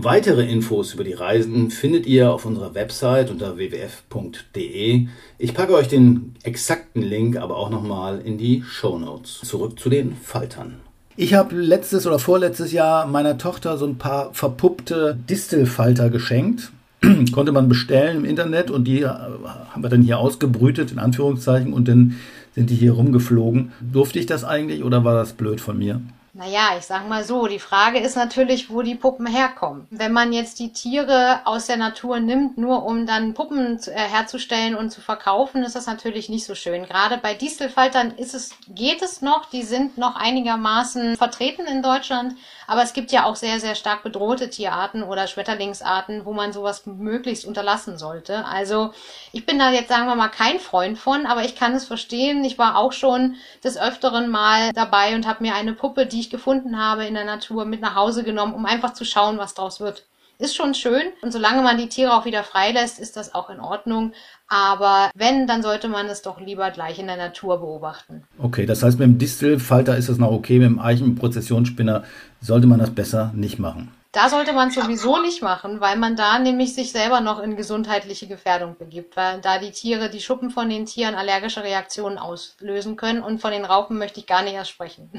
Weitere 0.00 0.48
Infos 0.48 0.94
über 0.94 1.02
die 1.02 1.12
Reisen 1.12 1.72
findet 1.72 2.06
ihr 2.06 2.30
auf 2.30 2.46
unserer 2.46 2.72
Website 2.76 3.32
unter 3.32 3.56
wwf.de. 3.56 5.08
Ich 5.38 5.54
packe 5.54 5.74
euch 5.74 5.88
den 5.88 6.34
exakten 6.44 7.02
Link 7.02 7.36
aber 7.36 7.56
auch 7.56 7.68
nochmal 7.68 8.20
in 8.20 8.38
die 8.38 8.62
Show 8.62 8.96
Notes. 8.96 9.40
Zurück 9.44 9.80
zu 9.80 9.90
den 9.90 10.14
Faltern. 10.14 10.76
Ich 11.16 11.34
habe 11.34 11.56
letztes 11.56 12.06
oder 12.06 12.20
vorletztes 12.20 12.70
Jahr 12.70 13.08
meiner 13.08 13.38
Tochter 13.38 13.76
so 13.76 13.86
ein 13.86 13.98
paar 13.98 14.32
verpuppte 14.34 15.18
Distelfalter 15.28 16.10
geschenkt. 16.10 16.70
Konnte 17.32 17.50
man 17.50 17.68
bestellen 17.68 18.18
im 18.18 18.24
Internet 18.24 18.70
und 18.70 18.84
die 18.84 19.00
äh, 19.00 19.08
haben 19.08 19.82
wir 19.82 19.90
dann 19.90 20.02
hier 20.02 20.20
ausgebrütet, 20.20 20.92
in 20.92 21.00
Anführungszeichen, 21.00 21.72
und 21.72 21.88
dann 21.88 22.14
sind 22.54 22.70
die 22.70 22.76
hier 22.76 22.92
rumgeflogen. 22.92 23.72
Durfte 23.80 24.20
ich 24.20 24.26
das 24.26 24.44
eigentlich 24.44 24.84
oder 24.84 25.02
war 25.02 25.14
das 25.14 25.32
blöd 25.32 25.60
von 25.60 25.76
mir? 25.76 26.00
Naja, 26.38 26.76
ich 26.78 26.84
sag 26.84 27.08
mal 27.08 27.24
so, 27.24 27.48
die 27.48 27.58
Frage 27.58 27.98
ist 27.98 28.14
natürlich, 28.14 28.70
wo 28.70 28.82
die 28.82 28.94
Puppen 28.94 29.26
herkommen. 29.26 29.88
Wenn 29.90 30.12
man 30.12 30.32
jetzt 30.32 30.60
die 30.60 30.72
Tiere 30.72 31.40
aus 31.44 31.66
der 31.66 31.76
Natur 31.76 32.20
nimmt, 32.20 32.56
nur 32.56 32.84
um 32.84 33.06
dann 33.06 33.34
Puppen 33.34 33.80
äh, 33.86 33.90
herzustellen 33.94 34.76
und 34.76 34.90
zu 34.90 35.00
verkaufen, 35.00 35.64
ist 35.64 35.74
das 35.74 35.88
natürlich 35.88 36.28
nicht 36.28 36.44
so 36.44 36.54
schön. 36.54 36.84
Gerade 36.84 37.18
bei 37.18 37.34
Distelfaltern 37.34 38.12
ist 38.12 38.36
es, 38.36 38.50
geht 38.68 39.02
es 39.02 39.20
noch, 39.20 39.46
die 39.46 39.64
sind 39.64 39.98
noch 39.98 40.14
einigermaßen 40.14 41.16
vertreten 41.16 41.66
in 41.66 41.82
Deutschland, 41.82 42.36
aber 42.68 42.84
es 42.84 42.92
gibt 42.92 43.10
ja 43.10 43.24
auch 43.24 43.34
sehr, 43.34 43.58
sehr 43.58 43.74
stark 43.74 44.04
bedrohte 44.04 44.48
Tierarten 44.48 45.02
oder 45.02 45.26
Schmetterlingsarten, 45.26 46.24
wo 46.24 46.32
man 46.32 46.52
sowas 46.52 46.86
möglichst 46.86 47.44
unterlassen 47.44 47.98
sollte. 47.98 48.44
Also 48.44 48.92
ich 49.32 49.44
bin 49.44 49.58
da 49.58 49.72
jetzt, 49.72 49.88
sagen 49.88 50.06
wir 50.06 50.14
mal, 50.14 50.28
kein 50.28 50.60
Freund 50.60 50.98
von, 50.98 51.26
aber 51.26 51.44
ich 51.44 51.56
kann 51.56 51.74
es 51.74 51.84
verstehen. 51.84 52.44
Ich 52.44 52.58
war 52.58 52.76
auch 52.76 52.92
schon 52.92 53.34
des 53.64 53.76
Öfteren 53.76 54.28
mal 54.28 54.72
dabei 54.72 55.16
und 55.16 55.26
habe 55.26 55.42
mir 55.42 55.56
eine 55.56 55.72
Puppe, 55.72 56.06
die 56.06 56.20
ich 56.20 56.28
ich 56.28 56.30
gefunden 56.30 56.78
habe 56.78 57.06
in 57.06 57.14
der 57.14 57.24
Natur, 57.24 57.64
mit 57.64 57.80
nach 57.80 57.94
Hause 57.94 58.22
genommen, 58.22 58.54
um 58.54 58.66
einfach 58.66 58.92
zu 58.92 59.04
schauen, 59.04 59.38
was 59.38 59.54
draus 59.54 59.80
wird. 59.80 60.04
Ist 60.40 60.54
schon 60.54 60.72
schön 60.72 61.02
und 61.20 61.32
solange 61.32 61.62
man 61.62 61.78
die 61.78 61.88
Tiere 61.88 62.12
auch 62.12 62.24
wieder 62.24 62.44
freilässt, 62.44 63.00
ist 63.00 63.16
das 63.16 63.34
auch 63.34 63.50
in 63.50 63.58
Ordnung. 63.58 64.12
Aber 64.46 65.10
wenn, 65.16 65.48
dann 65.48 65.64
sollte 65.64 65.88
man 65.88 66.06
es 66.06 66.22
doch 66.22 66.40
lieber 66.40 66.70
gleich 66.70 67.00
in 67.00 67.08
der 67.08 67.16
Natur 67.16 67.58
beobachten. 67.58 68.22
Okay, 68.38 68.64
das 68.64 68.84
heißt, 68.84 69.00
mit 69.00 69.08
dem 69.08 69.18
Distelfalter 69.18 69.96
ist 69.96 70.08
das 70.08 70.18
noch 70.18 70.30
okay, 70.30 70.60
mit 70.60 70.68
dem 70.68 70.78
Eichenprozessionsspinner 70.78 72.04
sollte 72.40 72.68
man 72.68 72.78
das 72.78 72.90
besser 72.90 73.32
nicht 73.34 73.58
machen. 73.58 73.90
Da 74.12 74.28
sollte 74.28 74.52
man 74.52 74.70
sowieso 74.70 75.20
nicht 75.20 75.42
machen, 75.42 75.80
weil 75.80 75.98
man 75.98 76.14
da 76.14 76.38
nämlich 76.38 76.72
sich 76.72 76.92
selber 76.92 77.20
noch 77.20 77.40
in 77.40 77.56
gesundheitliche 77.56 78.28
Gefährdung 78.28 78.76
begibt, 78.78 79.16
weil 79.16 79.40
da 79.40 79.58
die 79.58 79.72
Tiere, 79.72 80.08
die 80.08 80.20
Schuppen 80.20 80.50
von 80.50 80.70
den 80.70 80.86
Tieren 80.86 81.16
allergische 81.16 81.64
Reaktionen 81.64 82.16
auslösen 82.16 82.94
können 82.94 83.22
und 83.22 83.40
von 83.40 83.50
den 83.50 83.64
Raupen 83.64 83.98
möchte 83.98 84.20
ich 84.20 84.26
gar 84.26 84.44
nicht 84.44 84.54
erst 84.54 84.70
sprechen. 84.70 85.10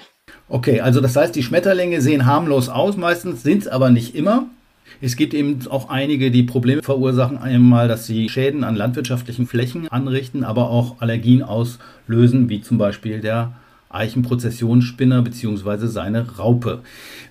Okay, 0.47 0.79
also 0.79 1.01
das 1.01 1.15
heißt, 1.15 1.35
die 1.35 1.43
Schmetterlinge 1.43 1.99
sehen 1.99 2.25
harmlos 2.25 2.69
aus, 2.69 2.95
meistens 2.95 3.43
sind 3.43 3.63
es 3.63 3.67
aber 3.67 3.89
nicht 3.89 4.15
immer. 4.15 4.47
Es 5.01 5.15
gibt 5.15 5.33
eben 5.33 5.59
auch 5.69 5.89
einige, 5.89 6.29
die 6.29 6.43
Probleme 6.43 6.83
verursachen. 6.83 7.37
Einmal, 7.37 7.87
dass 7.87 8.05
sie 8.05 8.27
Schäden 8.27 8.63
an 8.63 8.75
landwirtschaftlichen 8.75 9.47
Flächen 9.47 9.87
anrichten, 9.87 10.43
aber 10.43 10.69
auch 10.69 10.99
Allergien 10.99 11.41
auslösen, 11.41 12.49
wie 12.49 12.61
zum 12.61 12.77
Beispiel 12.77 13.21
der 13.21 13.53
Eichenprozessionsspinner 13.89 15.21
bzw. 15.21 15.87
seine 15.87 16.37
Raupe. 16.37 16.81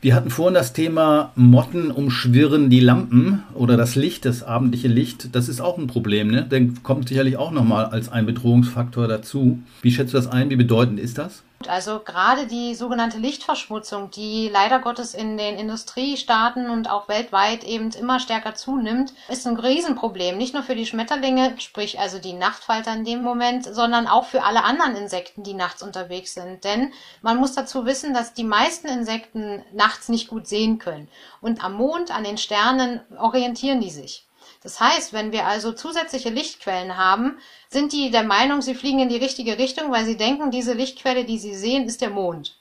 Wir 0.01 0.15
hatten 0.15 0.31
vorhin 0.31 0.55
das 0.55 0.73
Thema 0.73 1.33
Motten 1.37 1.91
umschwirren 1.91 2.69
die 2.69 2.81
Lampen 2.81 3.45
oder 3.55 3.77
das 3.77 3.95
Licht, 3.95 4.25
das 4.25 4.43
abendliche 4.43 4.89
Licht. 4.89 5.35
Das 5.37 5.49
ist 5.49 5.61
auch 5.61 5.79
ein 5.79 5.87
Problem, 5.87 6.29
ne? 6.29 6.45
Der 6.51 6.67
kommt 6.83 7.09
sicherlich 7.09 7.37
auch 7.37 7.53
nochmal 7.53 7.87
als 7.87 8.09
ein 8.09 8.27
Bedrohungsfaktor 8.27 9.07
dazu. 9.07 9.61
Wie 9.83 9.93
schätzt 9.93 10.15
du 10.15 10.17
das 10.17 10.27
ein? 10.27 10.51
Wie 10.51 10.57
bedeutend 10.57 10.99
ist 10.99 11.19
das? 11.19 11.45
Also 11.67 11.99
gerade 11.99 12.47
die 12.47 12.77
sogenannte 12.77 13.19
Lichtverschmutzung, 13.19 14.13
die 14.13 14.49
leider 14.49 14.79
Gottes 14.79 15.13
in 15.13 15.37
den 15.37 15.59
Industriestaaten 15.59 16.71
und 16.71 16.89
auch 16.89 17.09
weltweit 17.09 17.65
eben 17.65 17.91
immer 17.91 18.21
stärker 18.21 18.55
zunimmt, 18.55 19.13
ist 19.29 19.45
ein 19.45 19.57
Riesenproblem. 19.57 20.39
Nicht 20.39 20.55
nur 20.55 20.63
für 20.63 20.77
die 20.77 20.87
Schmetterlinge, 20.87 21.55
sprich 21.59 21.99
also 21.99 22.21
die 22.21 22.33
Nachtfalter 22.33 22.93
in 22.93 23.05
dem 23.05 23.23
Moment, 23.23 23.65
sondern 23.65 24.07
auch 24.07 24.27
für 24.27 24.45
alle 24.45 24.63
anderen 24.63 24.95
Insekten, 24.95 25.43
die 25.43 25.55
nachts 25.55 25.83
unterwegs 25.83 26.35
sind. 26.35 26.63
Denn 26.63 26.93
man 27.23 27.39
muss 27.39 27.55
dazu 27.55 27.85
wissen, 27.87 28.15
dass 28.15 28.35
die 28.35 28.45
meisten 28.45 28.87
Insekten 28.87 29.65
nachts 29.73 30.09
nicht 30.09 30.29
gut 30.29 30.47
sehen 30.47 30.79
können. 30.79 31.09
Und 31.41 31.65
am 31.65 31.75
Mond, 31.75 32.15
an 32.15 32.23
den 32.23 32.39
Sternen 32.39 33.01
orientieren 33.19 33.81
die 33.81 33.91
sich. 33.91 34.28
Das 34.69 34.81
heißt, 34.81 35.15
wenn 35.15 35.33
wir 35.33 35.47
also 35.47 35.73
zusätzliche 35.73 36.29
Lichtquellen 36.29 36.99
haben, 36.99 37.39
sind 37.71 37.95
die 37.95 38.11
der 38.11 38.23
Meinung, 38.23 38.61
sie 38.61 38.75
fliegen 38.75 38.99
in 38.99 39.09
die 39.09 39.17
richtige 39.17 39.57
Richtung, 39.57 39.91
weil 39.91 40.05
sie 40.05 40.19
denken, 40.19 40.51
diese 40.51 40.75
Lichtquelle, 40.75 41.25
die 41.25 41.39
sie 41.39 41.55
sehen, 41.55 41.87
ist 41.87 42.03
der 42.03 42.11
Mond. 42.11 42.55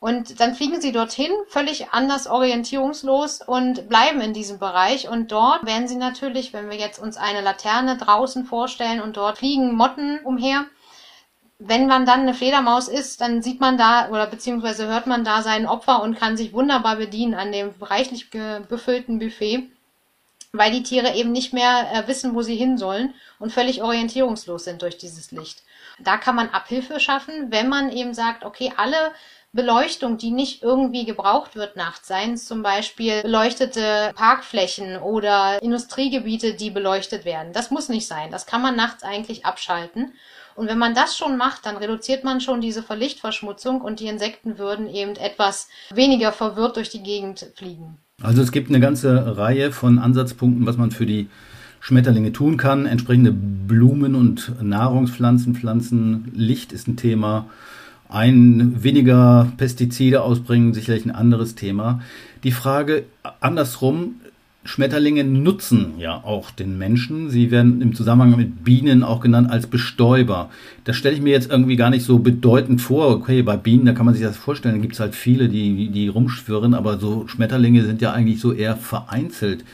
Und 0.00 0.40
dann 0.40 0.56
fliegen 0.56 0.80
sie 0.80 0.90
dorthin, 0.90 1.30
völlig 1.46 1.92
anders 1.92 2.26
orientierungslos 2.26 3.42
und 3.42 3.88
bleiben 3.88 4.20
in 4.20 4.32
diesem 4.32 4.58
Bereich. 4.58 5.08
Und 5.08 5.30
dort 5.30 5.64
werden 5.64 5.86
sie 5.86 5.94
natürlich, 5.94 6.52
wenn 6.52 6.68
wir 6.68 6.76
jetzt 6.76 6.98
uns 6.98 7.16
eine 7.16 7.42
Laterne 7.42 7.96
draußen 7.96 8.44
vorstellen 8.44 9.00
und 9.00 9.16
dort 9.16 9.38
fliegen 9.38 9.76
Motten 9.76 10.18
umher, 10.24 10.66
wenn 11.60 11.86
man 11.86 12.06
dann 12.06 12.22
eine 12.22 12.34
Fledermaus 12.34 12.88
ist, 12.88 13.20
dann 13.20 13.40
sieht 13.40 13.60
man 13.60 13.78
da 13.78 14.08
oder 14.08 14.26
beziehungsweise 14.26 14.88
hört 14.88 15.06
man 15.06 15.22
da 15.22 15.42
sein 15.42 15.68
Opfer 15.68 16.02
und 16.02 16.18
kann 16.18 16.36
sich 16.36 16.52
wunderbar 16.52 16.96
bedienen 16.96 17.34
an 17.34 17.52
dem 17.52 17.70
reichlich 17.80 18.30
befüllten 18.30 19.20
Buffet 19.20 19.70
weil 20.52 20.72
die 20.72 20.82
Tiere 20.82 21.14
eben 21.14 21.32
nicht 21.32 21.52
mehr 21.52 21.90
äh, 21.92 22.08
wissen, 22.08 22.34
wo 22.34 22.42
sie 22.42 22.56
hin 22.56 22.78
sollen 22.78 23.14
und 23.38 23.52
völlig 23.52 23.82
orientierungslos 23.82 24.64
sind 24.64 24.82
durch 24.82 24.98
dieses 24.98 25.30
Licht. 25.30 25.62
Da 25.98 26.16
kann 26.16 26.34
man 26.34 26.50
Abhilfe 26.50 26.98
schaffen, 26.98 27.50
wenn 27.50 27.68
man 27.68 27.90
eben 27.92 28.14
sagt, 28.14 28.44
okay, 28.44 28.72
alle 28.76 29.12
Beleuchtung, 29.52 30.16
die 30.16 30.30
nicht 30.30 30.62
irgendwie 30.62 31.04
gebraucht 31.04 31.56
wird 31.56 31.74
nachts, 31.74 32.06
seien 32.06 32.34
es 32.34 32.46
zum 32.46 32.62
Beispiel 32.62 33.22
beleuchtete 33.22 34.12
Parkflächen 34.14 34.96
oder 34.98 35.60
Industriegebiete, 35.60 36.54
die 36.54 36.70
beleuchtet 36.70 37.24
werden. 37.24 37.52
Das 37.52 37.70
muss 37.70 37.88
nicht 37.88 38.06
sein. 38.06 38.30
Das 38.30 38.46
kann 38.46 38.62
man 38.62 38.76
nachts 38.76 39.02
eigentlich 39.02 39.44
abschalten. 39.44 40.14
Und 40.54 40.68
wenn 40.68 40.78
man 40.78 40.94
das 40.94 41.16
schon 41.16 41.36
macht, 41.36 41.66
dann 41.66 41.76
reduziert 41.76 42.22
man 42.22 42.40
schon 42.40 42.60
diese 42.60 42.82
Verlichtverschmutzung 42.82 43.80
und 43.80 43.98
die 43.98 44.06
Insekten 44.06 44.58
würden 44.58 44.88
eben 44.88 45.16
etwas 45.16 45.68
weniger 45.90 46.32
verwirrt 46.32 46.76
durch 46.76 46.90
die 46.90 47.02
Gegend 47.02 47.46
fliegen. 47.56 47.98
Also 48.22 48.42
es 48.42 48.52
gibt 48.52 48.68
eine 48.68 48.80
ganze 48.80 49.38
Reihe 49.38 49.72
von 49.72 49.98
Ansatzpunkten, 49.98 50.66
was 50.66 50.76
man 50.76 50.90
für 50.90 51.06
die 51.06 51.28
Schmetterlinge 51.80 52.32
tun 52.32 52.58
kann. 52.58 52.86
Entsprechende 52.86 53.32
Blumen 53.32 54.14
und 54.14 54.52
Nahrungspflanzen 54.62 55.54
pflanzen. 55.54 56.30
Licht 56.34 56.72
ist 56.72 56.86
ein 56.86 56.96
Thema. 56.96 57.46
Ein 58.08 58.82
weniger 58.82 59.52
Pestizide 59.56 60.22
ausbringen, 60.22 60.74
sicherlich 60.74 61.06
ein 61.06 61.12
anderes 61.12 61.54
Thema. 61.54 62.00
Die 62.42 62.52
Frage 62.52 63.04
andersrum, 63.40 64.16
Schmetterlinge 64.62 65.24
nutzen 65.24 65.94
ja 65.98 66.22
auch 66.22 66.50
den 66.50 66.76
Menschen. 66.76 67.30
Sie 67.30 67.50
werden 67.50 67.80
im 67.80 67.94
Zusammenhang 67.94 68.36
mit 68.36 68.62
Bienen 68.62 69.02
auch 69.02 69.20
genannt 69.20 69.50
als 69.50 69.66
Bestäuber. 69.66 70.50
Das 70.84 70.96
stelle 70.96 71.14
ich 71.14 71.22
mir 71.22 71.32
jetzt 71.32 71.50
irgendwie 71.50 71.76
gar 71.76 71.88
nicht 71.88 72.04
so 72.04 72.18
bedeutend 72.18 72.82
vor. 72.82 73.08
Okay, 73.08 73.40
bei 73.42 73.56
Bienen, 73.56 73.86
da 73.86 73.92
kann 73.92 74.04
man 74.04 74.14
sich 74.14 74.22
das 74.22 74.36
vorstellen, 74.36 74.74
da 74.74 74.80
gibt 74.82 74.94
es 74.94 75.00
halt 75.00 75.14
viele, 75.14 75.48
die, 75.48 75.88
die 75.88 76.08
rumschwirren, 76.08 76.74
aber 76.74 76.98
so 76.98 77.26
Schmetterlinge 77.26 77.84
sind 77.84 78.02
ja 78.02 78.12
eigentlich 78.12 78.40
so 78.40 78.52
eher 78.52 78.76
vereinzelt. 78.76 79.64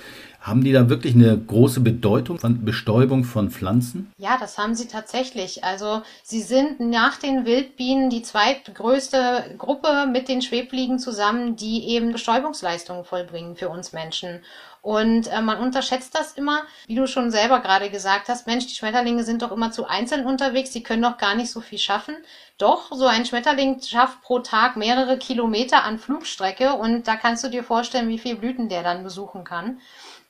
Haben 0.46 0.62
die 0.62 0.72
da 0.72 0.88
wirklich 0.88 1.16
eine 1.16 1.37
große 1.37 1.80
Bedeutung 1.80 2.38
von 2.38 2.64
Bestäubung 2.64 3.24
von 3.24 3.50
Pflanzen? 3.50 4.12
Ja, 4.16 4.38
das 4.38 4.59
haben 4.59 4.76
sie 4.76 4.87
tatsächlich. 4.87 5.64
Also 5.64 6.02
sie 6.22 6.40
sind 6.40 6.78
nach 6.78 7.16
den 7.16 7.44
Wildbienen 7.44 8.11
die 8.11 8.22
zweitgrößte 8.22 9.56
Gruppe 9.59 10.06
mit 10.06 10.28
den 10.28 10.42
Schwebfliegen 10.42 11.00
zusammen, 11.00 11.56
die 11.56 11.88
eben 11.88 12.12
Bestäubungsleistungen 12.12 13.04
vollbringen 13.04 13.56
für 13.56 13.68
uns 13.70 13.92
Menschen. 13.92 14.40
Und 14.82 15.26
äh, 15.26 15.42
man 15.42 15.59
unterschätzt 15.59 16.14
das 16.14 16.35
immer, 16.35 16.62
wie 16.87 16.94
du 16.94 17.09
schon 17.09 17.32
selber 17.32 17.59
gerade 17.59 17.90
gesagt 17.90 18.28
hast, 18.28 18.46
Mensch, 18.46 18.68
die 18.68 18.74
Schmetterlinge 18.76 19.24
sind 19.24 19.42
doch 19.42 19.50
immer 19.50 19.72
zu 19.72 19.88
einzeln 19.88 20.24
unterwegs, 20.24 20.70
die 20.70 20.85
können 20.85 21.02
doch 21.02 21.18
gar 21.18 21.35
nicht 21.35 21.50
so 21.50 21.61
viel 21.61 21.80
schaffen. 21.80 22.14
Doch, 22.56 22.92
so 22.92 23.06
ein 23.06 23.26
Schmetterling 23.26 23.82
schafft 23.82 24.22
pro 24.22 24.38
Tag 24.38 24.76
mehrere 24.76 25.18
Kilometer 25.18 25.82
an 25.82 25.98
Flugstrecke 25.98 26.74
und 26.74 27.09
da 27.09 27.16
kannst 27.16 27.42
du 27.42 27.48
dir 27.48 27.64
vorstellen, 27.64 28.09
wie 28.09 28.20
viele 28.20 28.37
Blüten 28.37 28.68
der 28.68 28.85
dann 28.85 29.02
besuchen 29.02 29.42
kann. 29.42 29.80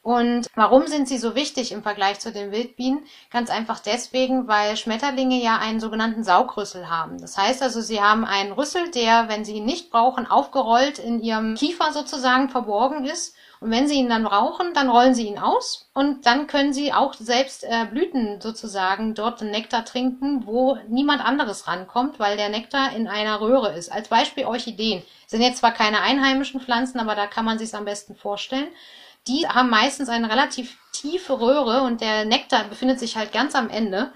Und 0.06 0.46
warum 0.54 0.86
sind 0.86 1.08
sie 1.08 1.18
so 1.18 1.34
wichtig 1.34 1.72
im 1.72 1.82
Vergleich 1.82 2.20
zu 2.20 2.30
den 2.30 2.52
Wildbienen? 2.52 3.02
Ganz 3.32 3.50
einfach 3.50 3.80
deswegen, 3.80 4.46
weil 4.46 4.76
Schmetterlinge 4.76 5.42
ja 5.42 5.58
einen 5.58 5.80
sogenannten 5.80 6.22
Saugrüssel 6.22 6.88
haben. 6.88 7.20
Das 7.20 7.36
heißt 7.36 7.60
also, 7.60 7.80
sie 7.80 8.00
haben 8.00 8.24
einen 8.24 8.52
Rüssel, 8.52 8.88
der, 8.92 9.28
wenn 9.28 9.44
sie 9.44 9.54
ihn 9.54 9.64
nicht 9.64 9.90
brauchen, 9.90 10.24
aufgerollt 10.24 11.00
in 11.00 11.20
ihrem 11.20 11.56
Kiefer 11.56 11.90
sozusagen 11.92 12.50
verborgen 12.50 13.04
ist. 13.04 13.34
Und 13.58 13.72
wenn 13.72 13.88
sie 13.88 13.96
ihn 13.96 14.08
dann 14.08 14.22
brauchen, 14.22 14.74
dann 14.74 14.90
rollen 14.90 15.16
sie 15.16 15.26
ihn 15.26 15.40
aus 15.40 15.88
und 15.92 16.24
dann 16.24 16.46
können 16.46 16.72
sie 16.72 16.92
auch 16.92 17.14
selbst 17.14 17.64
äh, 17.64 17.86
Blüten 17.90 18.40
sozusagen 18.40 19.14
dort 19.14 19.40
den 19.40 19.50
Nektar 19.50 19.84
trinken, 19.84 20.46
wo 20.46 20.78
niemand 20.86 21.24
anderes 21.24 21.66
rankommt, 21.66 22.20
weil 22.20 22.36
der 22.36 22.50
Nektar 22.50 22.94
in 22.94 23.08
einer 23.08 23.40
Röhre 23.40 23.72
ist. 23.72 23.90
Als 23.90 24.06
Beispiel 24.06 24.44
Orchideen. 24.44 25.02
Sind 25.26 25.42
jetzt 25.42 25.58
zwar 25.58 25.72
keine 25.72 26.02
einheimischen 26.02 26.60
Pflanzen, 26.60 27.00
aber 27.00 27.16
da 27.16 27.26
kann 27.26 27.44
man 27.44 27.58
sich 27.58 27.74
am 27.74 27.86
besten 27.86 28.14
vorstellen 28.14 28.68
die 29.28 29.46
haben 29.48 29.70
meistens 29.70 30.08
eine 30.08 30.30
relativ 30.30 30.76
tiefe 30.92 31.40
Röhre 31.40 31.82
und 31.82 32.00
der 32.00 32.24
Nektar 32.24 32.64
befindet 32.64 32.98
sich 32.98 33.16
halt 33.16 33.32
ganz 33.32 33.54
am 33.54 33.68
Ende. 33.68 34.12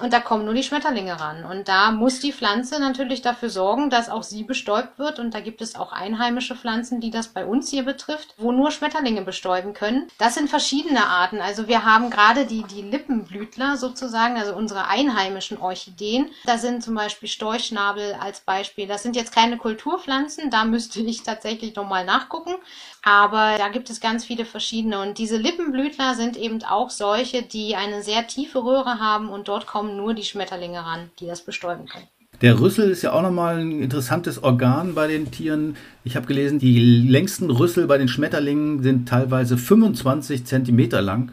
Und 0.00 0.12
da 0.12 0.20
kommen 0.20 0.44
nur 0.44 0.54
die 0.54 0.64
Schmetterlinge 0.64 1.20
ran. 1.20 1.44
Und 1.44 1.68
da 1.68 1.92
muss 1.92 2.18
die 2.18 2.32
Pflanze 2.32 2.80
natürlich 2.80 3.22
dafür 3.22 3.48
sorgen, 3.48 3.90
dass 3.90 4.08
auch 4.08 4.24
sie 4.24 4.42
bestäubt 4.42 4.98
wird. 4.98 5.20
Und 5.20 5.34
da 5.34 5.40
gibt 5.40 5.62
es 5.62 5.76
auch 5.76 5.92
einheimische 5.92 6.56
Pflanzen, 6.56 7.00
die 7.00 7.10
das 7.10 7.28
bei 7.28 7.46
uns 7.46 7.70
hier 7.70 7.84
betrifft, 7.84 8.34
wo 8.36 8.50
nur 8.50 8.72
Schmetterlinge 8.72 9.22
bestäuben 9.22 9.72
können. 9.72 10.08
Das 10.18 10.34
sind 10.34 10.50
verschiedene 10.50 11.06
Arten. 11.06 11.40
Also 11.40 11.68
wir 11.68 11.84
haben 11.84 12.10
gerade 12.10 12.44
die, 12.46 12.64
die 12.64 12.82
Lippenblütler 12.82 13.76
sozusagen, 13.76 14.36
also 14.36 14.54
unsere 14.54 14.88
einheimischen 14.88 15.58
Orchideen. 15.58 16.28
Da 16.44 16.58
sind 16.58 16.82
zum 16.82 16.96
Beispiel 16.96 17.28
Storchschnabel 17.28 18.14
als 18.20 18.40
Beispiel. 18.40 18.88
Das 18.88 19.04
sind 19.04 19.14
jetzt 19.14 19.32
keine 19.32 19.58
Kulturpflanzen. 19.58 20.50
Da 20.50 20.64
müsste 20.64 21.00
ich 21.00 21.22
tatsächlich 21.22 21.76
nochmal 21.76 22.04
nachgucken. 22.04 22.54
Aber 23.02 23.58
da 23.58 23.68
gibt 23.68 23.90
es 23.90 24.00
ganz 24.00 24.24
viele 24.24 24.44
verschiedene. 24.44 25.00
Und 25.00 25.18
diese 25.18 25.36
Lippenblütler 25.36 26.14
sind 26.14 26.36
eben 26.36 26.64
auch 26.64 26.90
solche, 26.90 27.42
die 27.42 27.76
eine 27.76 28.02
sehr 28.02 28.26
tiefe 28.26 28.64
Röhre 28.64 28.98
haben 28.98 29.28
und 29.28 29.48
dort 29.48 29.66
kommen 29.66 29.83
nur 29.84 30.14
die 30.14 30.22
Schmetterlinge 30.22 30.78
ran, 30.78 31.10
die 31.18 31.26
das 31.26 31.42
bestäuben 31.42 31.86
können. 31.86 32.08
Der 32.42 32.60
Rüssel 32.60 32.90
ist 32.90 33.02
ja 33.02 33.12
auch 33.12 33.22
nochmal 33.22 33.58
ein 33.58 33.80
interessantes 33.80 34.42
Organ 34.42 34.94
bei 34.94 35.06
den 35.06 35.30
Tieren. 35.30 35.76
Ich 36.02 36.16
habe 36.16 36.26
gelesen, 36.26 36.58
die 36.58 36.80
längsten 36.80 37.50
Rüssel 37.50 37.86
bei 37.86 37.96
den 37.96 38.08
Schmetterlingen 38.08 38.82
sind 38.82 39.08
teilweise 39.08 39.56
25 39.56 40.44
Zentimeter 40.44 41.00
lang. 41.00 41.32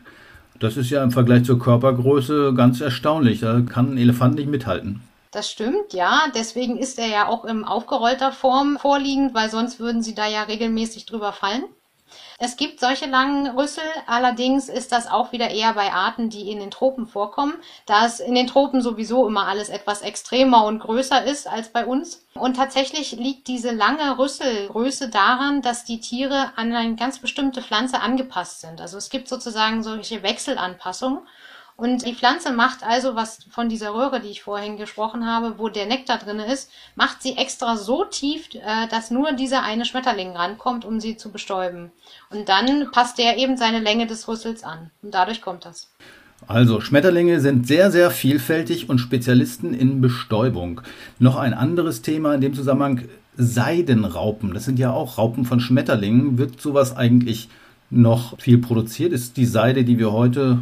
Das 0.59 0.77
ist 0.77 0.91
ja 0.91 1.03
im 1.03 1.11
Vergleich 1.11 1.43
zur 1.43 1.57
Körpergröße 1.57 2.53
ganz 2.55 2.81
erstaunlich. 2.81 3.39
Da 3.39 3.61
kann 3.61 3.93
ein 3.93 3.97
Elefant 3.97 4.35
nicht 4.35 4.47
mithalten. 4.47 5.01
Das 5.31 5.49
stimmt, 5.49 5.93
ja. 5.93 6.25
Deswegen 6.35 6.77
ist 6.77 6.99
er 6.99 7.07
ja 7.07 7.27
auch 7.27 7.45
in 7.45 7.63
aufgerollter 7.63 8.31
Form 8.31 8.77
vorliegend, 8.79 9.33
weil 9.33 9.49
sonst 9.49 9.79
würden 9.79 10.03
sie 10.03 10.13
da 10.13 10.27
ja 10.27 10.43
regelmäßig 10.43 11.07
drüber 11.07 11.33
fallen. 11.33 11.63
Es 12.39 12.57
gibt 12.57 12.79
solche 12.79 13.05
langen 13.05 13.47
Rüssel, 13.57 13.83
allerdings 14.07 14.69
ist 14.69 14.91
das 14.91 15.07
auch 15.07 15.31
wieder 15.31 15.49
eher 15.49 15.73
bei 15.73 15.91
Arten, 15.91 16.29
die 16.29 16.51
in 16.51 16.59
den 16.59 16.71
Tropen 16.71 17.07
vorkommen, 17.07 17.53
da 17.85 18.05
es 18.05 18.19
in 18.19 18.35
den 18.35 18.47
Tropen 18.47 18.81
sowieso 18.81 19.27
immer 19.27 19.47
alles 19.47 19.69
etwas 19.69 20.01
extremer 20.01 20.65
und 20.65 20.79
größer 20.79 21.23
ist 21.23 21.47
als 21.47 21.69
bei 21.69 21.85
uns. 21.85 22.25
Und 22.33 22.55
tatsächlich 22.55 23.11
liegt 23.11 23.47
diese 23.47 23.71
lange 23.71 24.17
Rüsselgröße 24.17 25.09
daran, 25.09 25.61
dass 25.61 25.83
die 25.83 25.99
Tiere 25.99 26.51
an 26.55 26.73
eine 26.73 26.95
ganz 26.95 27.19
bestimmte 27.19 27.61
Pflanze 27.61 27.99
angepasst 27.99 28.61
sind. 28.61 28.81
Also 28.81 28.97
es 28.97 29.09
gibt 29.09 29.27
sozusagen 29.27 29.83
solche 29.83 30.23
Wechselanpassungen. 30.23 31.19
Und 31.81 32.05
die 32.05 32.13
Pflanze 32.13 32.53
macht 32.53 32.83
also, 32.83 33.15
was 33.15 33.39
von 33.49 33.67
dieser 33.67 33.95
Röhre, 33.95 34.21
die 34.21 34.29
ich 34.29 34.43
vorhin 34.43 34.77
gesprochen 34.77 35.25
habe, 35.25 35.55
wo 35.57 35.67
der 35.67 35.87
Nektar 35.87 36.19
drin 36.19 36.37
ist, 36.37 36.69
macht 36.95 37.23
sie 37.23 37.35
extra 37.35 37.75
so 37.75 38.05
tief, 38.05 38.49
äh, 38.53 38.87
dass 38.91 39.09
nur 39.09 39.31
dieser 39.31 39.63
eine 39.63 39.85
Schmetterling 39.85 40.35
rankommt, 40.35 40.85
um 40.85 40.99
sie 40.99 41.17
zu 41.17 41.31
bestäuben. 41.31 41.91
Und 42.29 42.47
dann 42.49 42.91
passt 42.91 43.17
der 43.17 43.39
eben 43.39 43.57
seine 43.57 43.79
Länge 43.79 44.05
des 44.05 44.27
Rüssels 44.27 44.63
an. 44.63 44.91
Und 45.01 45.15
dadurch 45.15 45.41
kommt 45.41 45.65
das. 45.65 45.89
Also, 46.45 46.81
Schmetterlinge 46.81 47.39
sind 47.39 47.65
sehr, 47.65 47.89
sehr 47.89 48.11
vielfältig 48.11 48.87
und 48.87 48.99
Spezialisten 48.99 49.73
in 49.73 50.01
Bestäubung. 50.01 50.81
Noch 51.17 51.35
ein 51.35 51.55
anderes 51.55 52.03
Thema 52.03 52.35
in 52.35 52.41
dem 52.41 52.53
Zusammenhang, 52.53 53.05
Seidenraupen. 53.37 54.53
Das 54.53 54.65
sind 54.65 54.77
ja 54.77 54.91
auch 54.91 55.17
Raupen 55.17 55.45
von 55.45 55.59
Schmetterlingen. 55.59 56.37
Wird 56.37 56.61
sowas 56.61 56.95
eigentlich 56.95 57.49
noch 57.89 58.39
viel 58.39 58.59
produziert? 58.59 59.13
Ist 59.13 59.35
die 59.35 59.47
Seide, 59.47 59.83
die 59.83 59.97
wir 59.97 60.11
heute 60.11 60.59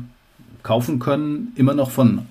kaufen 0.64 1.00
können, 1.00 1.54
immer 1.56 1.74
noch 1.74 1.92
von 1.92 2.26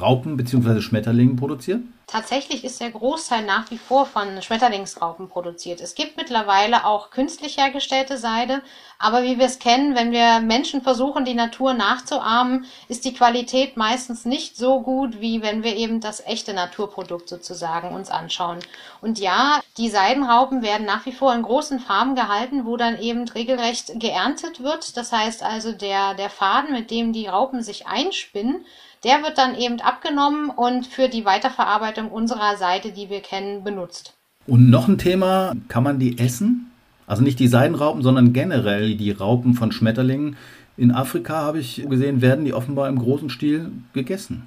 Raupen 0.00 0.36
bzw. 0.36 0.80
Schmetterlingen 0.80 1.36
produziert? 1.36 1.80
Tatsächlich 2.06 2.62
ist 2.62 2.78
der 2.80 2.90
Großteil 2.90 3.42
nach 3.44 3.70
wie 3.70 3.78
vor 3.78 4.04
von 4.04 4.42
Schmetterlingsraupen 4.42 5.30
produziert. 5.30 5.80
Es 5.80 5.94
gibt 5.94 6.18
mittlerweile 6.18 6.84
auch 6.84 7.08
künstlich 7.08 7.56
hergestellte 7.56 8.18
Seide, 8.18 8.60
aber 8.98 9.22
wie 9.22 9.38
wir 9.38 9.46
es 9.46 9.58
kennen, 9.58 9.94
wenn 9.94 10.12
wir 10.12 10.40
Menschen 10.40 10.82
versuchen, 10.82 11.24
die 11.24 11.32
Natur 11.32 11.72
nachzuahmen, 11.72 12.66
ist 12.88 13.06
die 13.06 13.14
Qualität 13.14 13.78
meistens 13.78 14.26
nicht 14.26 14.58
so 14.58 14.82
gut, 14.82 15.22
wie 15.22 15.40
wenn 15.40 15.62
wir 15.62 15.74
eben 15.74 16.00
das 16.00 16.20
echte 16.26 16.52
Naturprodukt 16.52 17.30
sozusagen 17.30 17.94
uns 17.94 18.10
anschauen. 18.10 18.58
Und 19.00 19.18
ja, 19.18 19.60
die 19.78 19.88
Seidenraupen 19.88 20.60
werden 20.60 20.86
nach 20.86 21.06
wie 21.06 21.12
vor 21.12 21.34
in 21.34 21.42
großen 21.42 21.80
Farmen 21.80 22.14
gehalten, 22.14 22.66
wo 22.66 22.76
dann 22.76 23.00
eben 23.00 23.26
regelrecht 23.26 23.98
geerntet 23.98 24.62
wird. 24.62 24.98
Das 24.98 25.12
heißt 25.12 25.42
also, 25.42 25.72
der, 25.72 26.12
der 26.14 26.28
Faden, 26.28 26.72
mit 26.72 26.90
dem 26.90 27.14
die 27.14 27.26
Raupen 27.26 27.62
sich 27.62 27.86
einspinnen, 27.86 28.66
der 29.04 29.22
wird 29.22 29.38
dann 29.38 29.54
eben 29.54 29.80
abgenommen 29.80 30.50
und 30.50 30.86
für 30.86 31.08
die 31.08 31.24
Weiterverarbeitung 31.24 32.10
unserer 32.10 32.56
Seite, 32.56 32.92
die 32.92 33.10
wir 33.10 33.20
kennen, 33.20 33.64
benutzt. 33.64 34.14
Und 34.46 34.70
noch 34.70 34.88
ein 34.88 34.98
Thema, 34.98 35.54
kann 35.68 35.84
man 35.84 35.98
die 35.98 36.18
essen? 36.18 36.72
Also 37.06 37.22
nicht 37.22 37.38
die 37.38 37.48
Seidenraupen, 37.48 38.02
sondern 38.02 38.32
generell 38.32 38.96
die 38.96 39.10
Raupen 39.10 39.54
von 39.54 39.72
Schmetterlingen. 39.72 40.36
In 40.76 40.92
Afrika 40.92 41.34
habe 41.34 41.58
ich 41.58 41.84
gesehen, 41.88 42.22
werden 42.22 42.44
die 42.44 42.54
offenbar 42.54 42.88
im 42.88 42.98
großen 42.98 43.28
Stil 43.28 43.70
gegessen. 43.92 44.46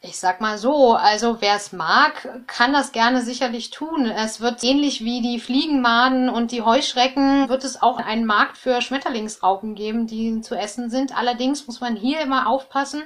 Ich 0.00 0.16
sag 0.18 0.40
mal 0.40 0.58
so, 0.58 0.94
also 0.94 1.38
wer 1.40 1.56
es 1.56 1.72
mag, 1.72 2.28
kann 2.46 2.72
das 2.72 2.92
gerne 2.92 3.20
sicherlich 3.22 3.70
tun. 3.70 4.06
Es 4.06 4.40
wird 4.40 4.62
ähnlich 4.62 5.02
wie 5.02 5.20
die 5.20 5.40
Fliegenmaden 5.40 6.28
und 6.28 6.52
die 6.52 6.62
Heuschrecken, 6.62 7.48
wird 7.48 7.64
es 7.64 7.82
auch 7.82 7.98
einen 7.98 8.24
Markt 8.24 8.58
für 8.58 8.80
Schmetterlingsraupen 8.80 9.74
geben, 9.74 10.06
die 10.06 10.40
zu 10.40 10.54
essen 10.54 10.88
sind. 10.88 11.18
Allerdings 11.18 11.66
muss 11.66 11.80
man 11.80 11.96
hier 11.96 12.20
immer 12.20 12.48
aufpassen, 12.48 13.02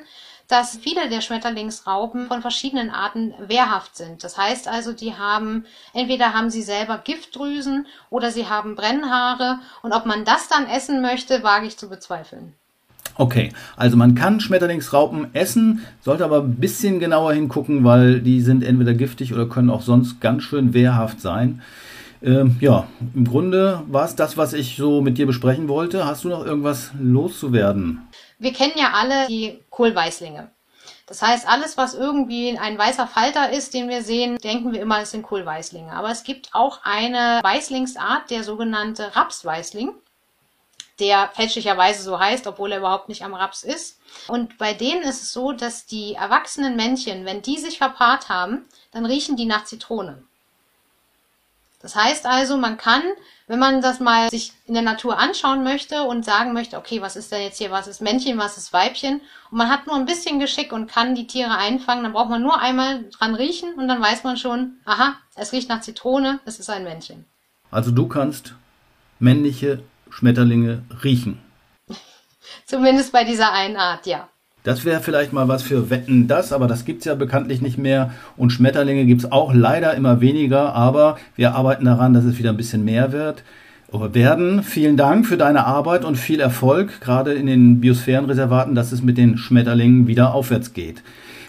dass 0.53 0.77
viele 0.77 1.09
der 1.09 1.23
Schmetterlingsraupen 1.23 2.27
von 2.27 2.43
verschiedenen 2.43 2.91
Arten 2.91 3.33
wehrhaft 3.49 3.97
sind. 3.97 4.23
Das 4.23 4.37
heißt 4.37 4.69
also, 4.69 4.93
die 4.93 5.15
haben, 5.15 5.65
entweder 5.95 6.35
haben 6.35 6.51
sie 6.51 6.61
selber 6.61 7.01
Giftdrüsen 7.03 7.87
oder 8.11 8.31
sie 8.31 8.47
haben 8.47 8.77
Brennhaare 8.77 9.61
und 9.81 9.93
ob 9.93 10.05
man 10.05 10.27
das 10.27 10.49
dann 10.49 10.67
essen 10.67 11.01
möchte, 11.01 11.43
wage 11.43 11.67
ich 11.67 11.79
zu 11.79 11.89
bezweifeln. 11.89 12.53
Okay, 13.17 13.51
also 13.77 13.97
man 13.97 14.15
kann 14.15 14.41
Schmetterlingsraupen 14.41 15.35
essen, 15.35 15.87
sollte 16.03 16.25
aber 16.25 16.41
ein 16.41 16.57
bisschen 16.57 17.01
genauer 17.01 17.33
hingucken, 17.33 17.85
weil 17.85 18.21
die 18.21 18.43
sind 18.43 18.63
entweder 18.63 18.93
giftig 18.93 19.33
oder 19.33 19.47
können 19.47 19.71
auch 19.71 19.83
sonst 19.83 20.21
ganz 20.21 20.43
schön 20.43 20.75
wehrhaft 20.75 21.23
sein. 21.23 21.63
Ähm, 22.23 22.57
ja, 22.61 22.87
im 23.15 23.25
Grunde 23.25 23.83
war 23.89 24.05
es 24.05 24.15
das, 24.15 24.37
was 24.37 24.53
ich 24.53 24.77
so 24.77 25.01
mit 25.01 25.19
dir 25.19 25.27
besprechen 25.27 25.69
wollte. 25.69 26.05
Hast 26.05 26.25
du 26.25 26.29
noch 26.29 26.45
irgendwas 26.45 26.93
loszuwerden? 27.01 28.03
Wir 28.43 28.53
kennen 28.53 28.73
ja 28.75 28.91
alle 28.95 29.29
die 29.29 29.63
Kohlweißlinge. 29.71 30.51
Das 31.07 31.23
heißt, 31.23 31.49
alles, 31.49 31.77
was 31.77 31.95
irgendwie 31.95 32.59
ein 32.59 32.77
weißer 32.77 33.07
Falter 33.07 33.51
ist, 33.51 33.73
den 33.73 33.89
wir 33.89 34.03
sehen, 34.03 34.37
denken 34.39 34.73
wir 34.73 34.81
immer, 34.81 35.01
es 35.01 35.13
sind 35.13 35.23
Kohlweißlinge. 35.23 35.93
Aber 35.93 36.11
es 36.11 36.25
gibt 36.25 36.53
auch 36.53 36.81
eine 36.83 37.41
Weißlingsart, 37.45 38.31
der 38.31 38.43
sogenannte 38.43 39.15
Rapsweißling, 39.15 39.95
der 40.99 41.31
fälschlicherweise 41.35 42.03
so 42.03 42.19
heißt, 42.19 42.49
obwohl 42.49 42.73
er 42.73 42.79
überhaupt 42.79 43.09
nicht 43.09 43.23
am 43.23 43.35
Raps 43.35 43.63
ist. 43.63 44.01
Und 44.27 44.59
bei 44.59 44.75
denen 44.75 45.03
ist 45.03 45.23
es 45.23 45.33
so, 45.33 45.53
dass 45.53 45.87
die 45.87 46.15
erwachsenen 46.15 46.75
Männchen, 46.75 47.25
wenn 47.25 47.43
die 47.43 47.59
sich 47.59 47.79
verpaart 47.79 48.29
haben, 48.29 48.67
dann 48.91 49.07
riechen 49.07 49.37
die 49.37 49.47
nach 49.47 49.65
Zitrone. 49.65 50.25
Das 51.83 51.97
heißt 51.97 52.27
also, 52.27 52.57
man 52.57 52.77
kann, 52.77 53.03
wenn 53.49 53.59
man 53.59 53.83
das 53.83 53.99
mal 53.99 54.31
sich 54.31 54.53
in 54.67 54.75
der 54.75 54.85
Natur 54.85 55.19
anschauen 55.19 55.65
möchte 55.65 56.05
und 56.05 56.25
sagen 56.25 56.53
möchte, 56.53 56.79
okay, 56.79 57.03
was 57.03 57.17
ist 57.17 57.33
denn 57.33 57.43
jetzt 57.43 57.59
hier, 57.59 57.73
was 57.73 57.89
ist 57.89 58.01
Männchen, 58.01 58.39
was 58.39 58.57
ist 58.57 58.73
Weibchen, 58.73 59.21
und 59.51 59.59
man 59.59 59.69
hat 59.69 59.87
nur 59.87 59.97
ein 59.97 60.07
bisschen 60.07 60.39
Geschick 60.39 60.73
und 60.73 60.87
kann 60.87 61.17
die 61.17 61.27
Tiere 61.27 61.57
einfangen, 61.57 62.05
dann 62.05 62.13
braucht 62.13 62.31
man 62.31 62.43
nur 62.43 62.61
einmal 62.61 63.05
dran 63.11 63.35
riechen 63.35 63.75
und 63.75 63.89
dann 63.89 64.01
weiß 64.01 64.23
man 64.23 64.37
schon, 64.37 64.77
aha, 64.85 65.17
es 65.35 65.53
riecht 65.53 65.69
nach 65.69 65.81
Zitrone, 65.81 66.39
es 66.45 66.61
ist 66.61 66.71
ein 66.71 66.85
Männchen. 66.85 67.25
Also 67.71 67.91
du 67.91 68.07
kannst 68.07 68.55
männliche 69.19 69.83
Schmetterlinge 70.11 70.85
riechen. 71.03 71.43
Zumindest 72.67 73.13
bei 73.13 73.25
dieser 73.25 73.53
einen 73.53 73.77
Art, 73.77 74.07
ja. 74.07 74.29
Das 74.65 74.85
wäre 74.85 75.01
vielleicht 75.01 75.33
mal 75.33 75.49
was 75.49 75.63
für 75.63 75.91
Wetten 75.91 76.29
das, 76.29 76.53
aber 76.53 76.69
das 76.69 76.85
gibt 76.85 77.01
es 77.01 77.07
ja 77.07 77.15
bekanntlich 77.15 77.61
nicht 77.61 77.79
mehr. 77.79 78.13
Und 78.37 78.51
Schmetterlinge 78.51 79.07
gibt 79.07 79.23
es 79.25 79.33
auch 79.33 79.53
leider 79.53 79.95
immer 79.95 80.21
weniger, 80.21 80.75
aber 80.75 81.17
wir 81.35 81.55
arbeiten 81.55 81.85
daran, 81.85 82.15
dass 82.15 82.25
es 82.25 82.39
wieder 82.39 82.51
ein 82.51 82.57
bisschen 82.57 82.85
mehr 82.85 83.13
wird. 83.13 83.43
Werden. 83.95 84.63
Vielen 84.63 84.97
Dank 84.97 85.27
für 85.27 85.37
deine 85.37 85.67
Arbeit 85.67 86.07
und 86.07 86.17
viel 86.17 86.41
Erfolg, 86.41 87.03
gerade 87.03 87.35
in 87.35 87.45
den 87.45 87.83
Biosphärenreservaten, 87.83 88.75
dass 88.75 88.91
es 88.91 89.03
mit 89.03 89.19
den 89.19 89.37
Schmetterlingen 89.37 90.07
wieder 90.07 90.33
aufwärts 90.33 90.73
geht. 90.73 91.03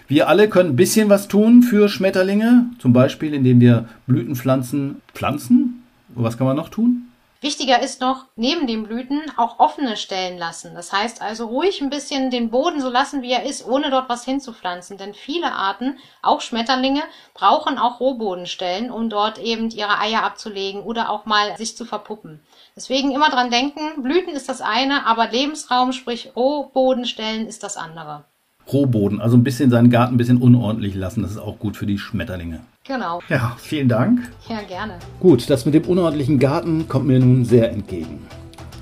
Wir 0.10 0.28
alle 0.28 0.50
können 0.50 0.72
ein 0.72 0.76
bisschen 0.76 1.08
was 1.08 1.30
tun 1.30 1.64
für 1.64 1.88
Schmetterlinge, 1.88 2.66
zum 2.80 2.92
Beispiel 2.92 3.34
indem 3.34 3.62
wir 3.62 3.86
Blütenpflanzen 4.08 4.98
pflanzen. 5.14 5.84
Was 6.16 6.38
kann 6.38 6.46
man 6.46 6.58
noch 6.58 6.68
tun? 6.68 7.04
Wichtiger 7.44 7.82
ist 7.82 8.00
noch, 8.00 8.26
neben 8.38 8.68
den 8.68 8.84
Blüten 8.84 9.22
auch 9.36 9.60
offene 9.60 9.98
Stellen 9.98 10.38
lassen. 10.38 10.76
Das 10.76 10.94
heißt 10.94 11.22
also 11.22 11.48
ruhig 11.48 11.82
ein 11.82 11.90
bisschen 11.90 12.32
den 12.32 12.50
Boden 12.50 12.80
so 12.80 12.90
lassen, 12.90 13.22
wie 13.22 13.34
er 13.34 13.44
ist, 13.44 13.68
ohne 13.68 13.90
dort 13.90 14.08
was 14.08 14.24
hinzupflanzen. 14.24 14.98
Denn 14.98 15.14
viele 15.14 15.52
Arten, 15.52 16.00
auch 16.22 16.40
Schmetterlinge, 16.40 17.04
brauchen 17.34 17.78
auch 17.78 18.00
Rohbodenstellen, 18.00 18.90
um 18.90 19.10
dort 19.10 19.40
eben 19.40 19.70
ihre 19.72 20.00
Eier 20.00 20.24
abzulegen 20.24 20.84
oder 20.84 21.10
auch 21.10 21.26
mal 21.26 21.58
sich 21.58 21.76
zu 21.76 21.84
verpuppen. 21.84 22.42
Deswegen 22.78 23.12
immer 23.12 23.30
dran 23.30 23.52
denken, 23.52 24.02
Blüten 24.02 24.34
ist 24.34 24.48
das 24.48 24.62
eine, 24.62 25.06
aber 25.06 25.28
Lebensraum, 25.28 25.92
sprich 25.92 26.32
Rohbodenstellen, 26.38 27.46
ist 27.48 27.62
das 27.62 27.76
andere. 27.76 28.24
Rohboden, 28.72 29.20
also 29.20 29.36
ein 29.36 29.44
bisschen 29.44 29.70
seinen 29.70 29.90
Garten 29.90 30.16
ein 30.16 30.18
bisschen 30.18 30.38
unordentlich 30.38 30.96
lassen, 30.96 31.22
das 31.22 31.32
ist 31.32 31.38
auch 31.38 31.60
gut 31.60 31.76
für 31.78 31.86
die 31.86 31.98
Schmetterlinge. 31.98 32.62
Genau. 32.86 33.22
Ja, 33.30 33.56
vielen 33.58 33.88
Dank. 33.90 34.32
Ja, 34.50 34.62
gerne. 34.68 34.94
Gut, 35.20 35.50
das 35.50 35.66
mit 35.66 35.74
dem 35.74 35.86
unordentlichen 35.86 36.40
Garten 36.40 36.88
kommt 36.88 37.08
mir 37.08 37.20
nun 37.20 37.46
sehr 37.46 37.72
entgegen. 37.72 38.20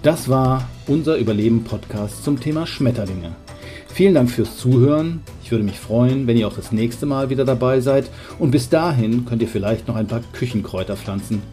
Das 0.04 0.30
war 0.30 0.68
unser 0.88 1.18
Überleben-Podcast 1.18 2.24
zum 2.24 2.40
Thema 2.40 2.66
Schmetterlinge. 2.66 3.36
Vielen 3.94 4.16
Dank 4.16 4.32
fürs 4.32 4.58
Zuhören. 4.58 5.22
Ich 5.44 5.52
würde 5.52 5.66
mich 5.66 5.80
freuen, 5.80 6.26
wenn 6.26 6.38
ihr 6.38 6.48
auch 6.48 6.56
das 6.56 6.72
nächste 6.72 7.06
Mal 7.06 7.30
wieder 7.30 7.46
dabei 7.46 7.82
seid. 7.82 8.10
Und 8.40 8.52
bis 8.52 8.70
dahin 8.70 9.26
könnt 9.26 9.42
ihr 9.42 9.48
vielleicht 9.48 9.88
noch 9.88 9.96
ein 9.96 10.08
paar 10.08 10.22
Küchenkräuter 10.34 10.96
pflanzen. 10.96 11.44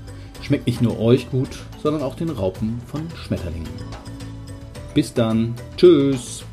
Schmeckt 0.40 0.66
nicht 0.66 0.80
nur 0.80 0.98
euch 1.00 1.30
gut, 1.30 1.48
sondern 1.82 2.02
auch 2.02 2.14
den 2.14 2.30
Raupen 2.30 2.80
von 2.86 3.02
Schmetterlingen. 3.16 3.68
Bis 4.94 5.12
dann. 5.12 5.54
Tschüss. 5.76 6.44